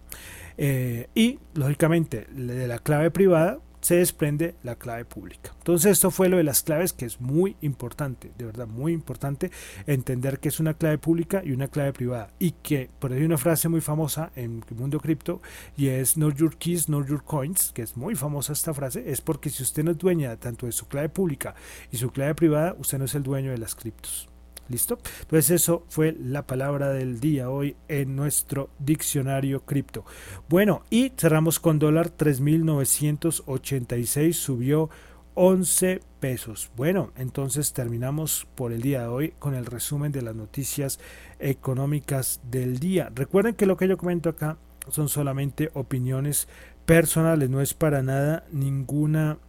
Eh, 0.58 1.08
y 1.14 1.40
lógicamente 1.54 2.28
de 2.32 2.68
la 2.68 2.80
clave 2.80 3.12
privada 3.12 3.60
se 3.82 3.96
desprende 3.96 4.56
la 4.64 4.76
clave 4.76 5.06
pública. 5.06 5.54
Entonces 5.58 5.92
esto 5.92 6.12
fue 6.12 6.30
lo 6.30 6.38
de 6.38 6.44
las 6.44 6.64
claves 6.64 6.94
que 6.94 7.06
es 7.06 7.20
muy 7.20 7.56
importante, 7.62 8.32
de 8.38 8.46
verdad 8.46 8.68
muy 8.68 8.94
importante 8.94 9.52
entender 9.88 10.40
que 10.40 10.50
es 10.50 10.60
una 10.60 10.74
clave 10.74 10.98
pública 10.98 11.42
y 11.44 11.52
una 11.52 11.68
clave 11.68 11.94
privada 11.94 12.30
y 12.40 12.52
que 12.52 12.90
por 13.00 13.12
ahí 13.12 13.20
hay 13.20 13.26
una 13.26 13.38
frase 13.38 13.70
muy 13.70 13.82
famosa 13.82 14.32
en 14.36 14.64
el 14.70 14.76
mundo 14.76 15.00
cripto 15.00 15.42
y 15.76 15.88
es 15.88 16.14
know 16.14 16.32
your 16.32 16.56
keys, 16.58 16.86
know 16.86 17.06
your 17.06 17.24
coins, 17.24 17.72
que 17.74 17.82
es 17.82 17.98
muy 17.98 18.16
famosa 18.16 18.54
esta 18.54 18.74
frase, 18.74 19.12
es 19.12 19.22
porque 19.22 19.50
si 19.50 19.64
usted 19.64 19.84
no 19.84 19.92
es 19.92 19.98
dueña 19.98 20.36
tanto 20.38 20.66
de 20.66 20.72
su 20.72 20.88
clave 20.88 21.10
pública 21.10 21.56
y 21.92 21.98
su 21.98 22.12
clave 22.12 22.36
privada, 22.36 22.76
usted 22.78 23.00
no 23.00 23.06
es 23.06 23.16
el 23.16 23.24
dueño 23.24 23.52
de 23.52 23.58
las 23.58 23.76
criptos. 23.76 24.31
¿Listo? 24.72 24.98
Entonces 25.22 25.52
eso 25.52 25.84
fue 25.90 26.16
la 26.18 26.48
palabra 26.48 26.94
del 26.94 27.20
día 27.20 27.50
hoy 27.50 27.76
en 27.90 28.16
nuestro 28.16 28.70
diccionario 28.80 29.66
cripto. 29.66 30.06
Bueno, 30.48 30.84
y 30.90 31.12
cerramos 31.18 31.60
con 31.60 31.78
dólar 31.78 32.16
3.986, 32.18 34.34
subió 34.34 34.90
11 35.34 36.02
pesos. 36.20 36.72
Bueno, 36.76 37.12
entonces 37.18 37.74
terminamos 37.74 38.48
por 38.56 38.72
el 38.72 38.82
día 38.82 39.02
de 39.02 39.08
hoy 39.08 39.34
con 39.40 39.56
el 39.56 39.66
resumen 39.66 40.12
de 40.12 40.22
las 40.22 40.36
noticias 40.36 41.00
económicas 41.40 42.42
del 42.50 42.80
día. 42.80 43.12
Recuerden 43.14 43.56
que 43.56 43.66
lo 43.66 43.76
que 43.76 43.88
yo 43.88 43.98
comento 43.98 44.30
acá 44.30 44.58
son 44.90 45.10
solamente 45.10 45.70
opiniones 45.74 46.48
personales, 46.86 47.50
no 47.50 47.62
es 47.62 47.74
para 47.74 48.04
nada 48.04 48.46
ninguna 48.52 49.40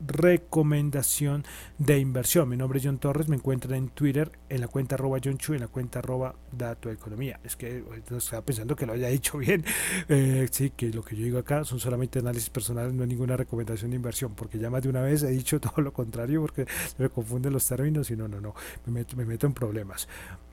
recomendación 0.00 1.44
de 1.78 1.98
inversión. 1.98 2.48
Mi 2.48 2.56
nombre 2.56 2.78
es 2.78 2.84
John 2.84 2.98
Torres, 2.98 3.28
me 3.28 3.36
encuentran 3.36 3.74
en 3.74 3.88
Twitter 3.88 4.32
en 4.48 4.60
la 4.60 4.68
cuenta 4.68 4.94
arroba 4.94 5.18
John 5.22 5.38
Chu, 5.38 5.54
en 5.54 5.60
la 5.60 5.68
cuenta 5.68 5.98
arroba 5.98 6.34
Dato 6.52 6.90
Economía. 6.90 7.40
Es 7.44 7.56
que 7.56 7.84
estaba 8.16 8.42
pensando 8.42 8.76
que 8.76 8.86
lo 8.86 8.92
haya 8.92 9.08
dicho 9.08 9.38
bien. 9.38 9.64
Eh, 10.10 10.48
sí, 10.50 10.70
que 10.70 10.90
lo 10.90 11.02
que 11.02 11.16
yo 11.16 11.24
digo 11.24 11.38
acá 11.38 11.64
son 11.64 11.80
solamente 11.80 12.18
análisis 12.18 12.50
personales, 12.50 12.94
no 12.94 13.02
es 13.02 13.08
ninguna 13.08 13.36
recomendación 13.36 13.90
de 13.90 13.96
inversión, 13.96 14.34
porque 14.34 14.58
ya 14.58 14.70
más 14.70 14.82
de 14.82 14.88
una 14.88 15.02
vez 15.02 15.22
he 15.22 15.30
dicho 15.30 15.60
todo 15.60 15.82
lo 15.82 15.92
contrario, 15.92 16.40
porque 16.40 16.66
me 16.98 17.08
confunden 17.08 17.52
los 17.52 17.66
términos 17.66 18.10
y 18.10 18.16
no, 18.16 18.28
no, 18.28 18.40
no, 18.40 18.54
me 18.86 18.92
meto, 18.92 19.16
me 19.16 19.24
meto 19.24 19.46
en 19.46 19.52
problemas. 19.52 20.08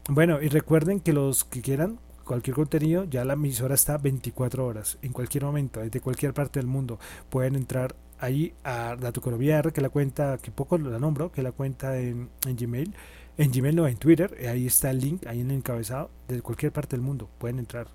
Bueno, 0.09 0.41
y 0.41 0.49
recuerden 0.49 0.99
que 0.99 1.13
los 1.13 1.45
que 1.45 1.61
quieran 1.61 1.99
cualquier 2.25 2.55
contenido, 2.55 3.05
ya 3.05 3.23
la 3.23 3.33
emisora 3.33 3.75
está 3.75 3.97
24 3.97 4.65
horas, 4.65 4.97
en 5.01 5.13
cualquier 5.13 5.45
momento, 5.45 5.79
desde 5.79 6.01
cualquier 6.01 6.33
parte 6.33 6.59
del 6.59 6.67
mundo. 6.67 6.99
Pueden 7.29 7.55
entrar 7.55 7.95
ahí 8.19 8.53
a 8.63 8.95
Dato 8.95 9.19
Economía 9.19 9.59
R, 9.59 9.71
que 9.71 9.81
la 9.81 9.89
cuenta, 9.89 10.37
que 10.37 10.51
poco 10.51 10.77
la 10.77 10.99
nombro, 10.99 11.31
que 11.31 11.41
la 11.41 11.51
cuenta 11.51 11.97
en, 11.97 12.29
Gmail, 12.43 12.93
en 13.37 13.51
Gmail 13.51 13.75
no, 13.75 13.87
en 13.87 13.97
Twitter, 13.97 14.35
eh, 14.39 14.47
ahí 14.47 14.67
está 14.67 14.91
el 14.91 14.99
link, 14.99 15.25
ahí 15.27 15.41
en 15.41 15.51
el 15.51 15.57
encabezado, 15.57 16.09
de 16.27 16.41
cualquier 16.41 16.71
parte 16.71 16.95
del 16.95 17.01
mundo, 17.01 17.29
pueden 17.37 17.59
entrar. 17.59 17.87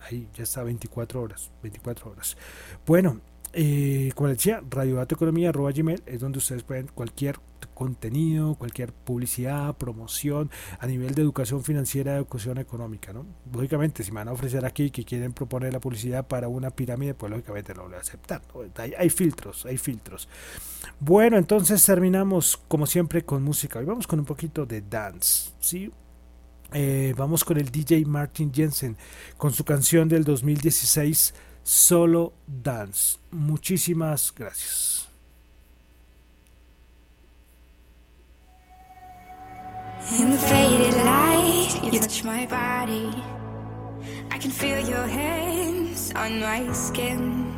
Ahí 0.00 0.28
ya 0.34 0.42
está 0.42 0.62
24 0.62 1.20
horas, 1.20 1.50
24 1.62 2.10
horas. 2.10 2.36
Bueno, 2.86 3.20
eh, 3.52 4.10
como 4.14 4.28
les 4.28 4.38
decía, 4.38 4.62
Gmail 4.62 6.02
es 6.06 6.20
donde 6.20 6.38
ustedes 6.38 6.62
pueden 6.62 6.88
cualquier 6.88 7.36
contenido, 7.74 8.54
cualquier 8.54 8.92
publicidad, 8.92 9.76
promoción 9.76 10.50
a 10.78 10.86
nivel 10.86 11.14
de 11.14 11.22
educación 11.22 11.62
financiera, 11.64 12.16
educación 12.16 12.58
económica. 12.58 13.12
¿no? 13.12 13.26
Lógicamente, 13.52 14.02
si 14.02 14.12
me 14.12 14.20
van 14.20 14.28
a 14.28 14.32
ofrecer 14.32 14.64
aquí 14.64 14.90
que 14.90 15.04
quieren 15.04 15.32
proponer 15.32 15.72
la 15.72 15.80
publicidad 15.80 16.26
para 16.26 16.48
una 16.48 16.70
pirámide, 16.70 17.14
pues 17.14 17.30
lógicamente 17.30 17.74
no 17.74 17.82
lo 17.82 17.88
voy 17.88 17.98
a 17.98 18.00
aceptar. 18.00 18.42
Hay, 18.98 19.10
filtros, 19.10 19.66
hay 19.66 19.78
filtros. 19.78 20.28
Bueno, 21.00 21.36
entonces 21.36 21.84
terminamos 21.84 22.56
como 22.68 22.86
siempre 22.86 23.24
con 23.24 23.42
música. 23.42 23.78
Hoy 23.78 23.84
vamos 23.84 24.06
con 24.06 24.18
un 24.18 24.26
poquito 24.26 24.66
de 24.66 24.82
dance. 24.82 25.52
¿sí? 25.60 25.90
Eh, 26.72 27.14
vamos 27.16 27.44
con 27.44 27.58
el 27.58 27.70
DJ 27.70 28.04
Martin 28.06 28.52
Jensen 28.52 28.96
con 29.36 29.52
su 29.52 29.64
canción 29.64 30.08
del 30.08 30.24
2016 30.24 31.34
Solo 31.62 32.32
Dance. 32.46 33.18
Muchísimas 33.30 34.32
gracias. 34.34 35.01
In 40.10 40.30
the 40.30 40.36
faded 40.36 40.94
light, 41.04 41.80
you 41.84 41.98
touch 41.98 42.24
my 42.24 42.44
body. 42.46 43.10
I 44.30 44.36
can 44.36 44.50
feel 44.50 44.78
your 44.80 45.06
hands 45.06 46.12
on 46.14 46.40
my 46.40 46.70
skin. 46.72 47.54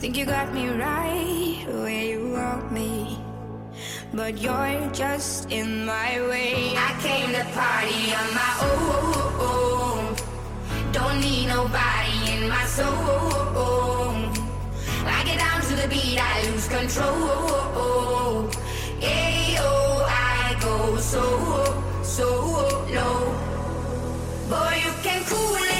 Think 0.00 0.16
you 0.16 0.24
got 0.24 0.52
me 0.54 0.68
right 0.70 1.64
where 1.68 2.04
you 2.04 2.32
want 2.32 2.72
me. 2.72 3.18
But 4.14 4.38
you're 4.38 4.90
just 4.92 5.50
in 5.52 5.84
my 5.84 6.20
way. 6.22 6.74
I 6.74 6.98
came 7.00 7.30
to 7.32 7.44
party 7.52 8.12
on 8.20 8.28
my 8.34 8.52
own. 9.44 10.16
Don't 10.92 11.20
need 11.20 11.46
nobody 11.48 12.32
in 12.32 12.48
my 12.48 12.64
soul. 12.64 12.88
I 15.04 15.22
get 15.24 15.38
down 15.38 15.60
to 15.60 15.74
the 15.76 15.88
beat, 15.88 16.18
I 16.18 16.50
lose 16.50 16.66
control. 16.66 18.50
So, 21.02 21.82
so 22.02 22.28
low. 22.94 23.34
Boy, 24.48 24.82
you 24.84 24.92
can 25.02 25.24
cool 25.24 25.71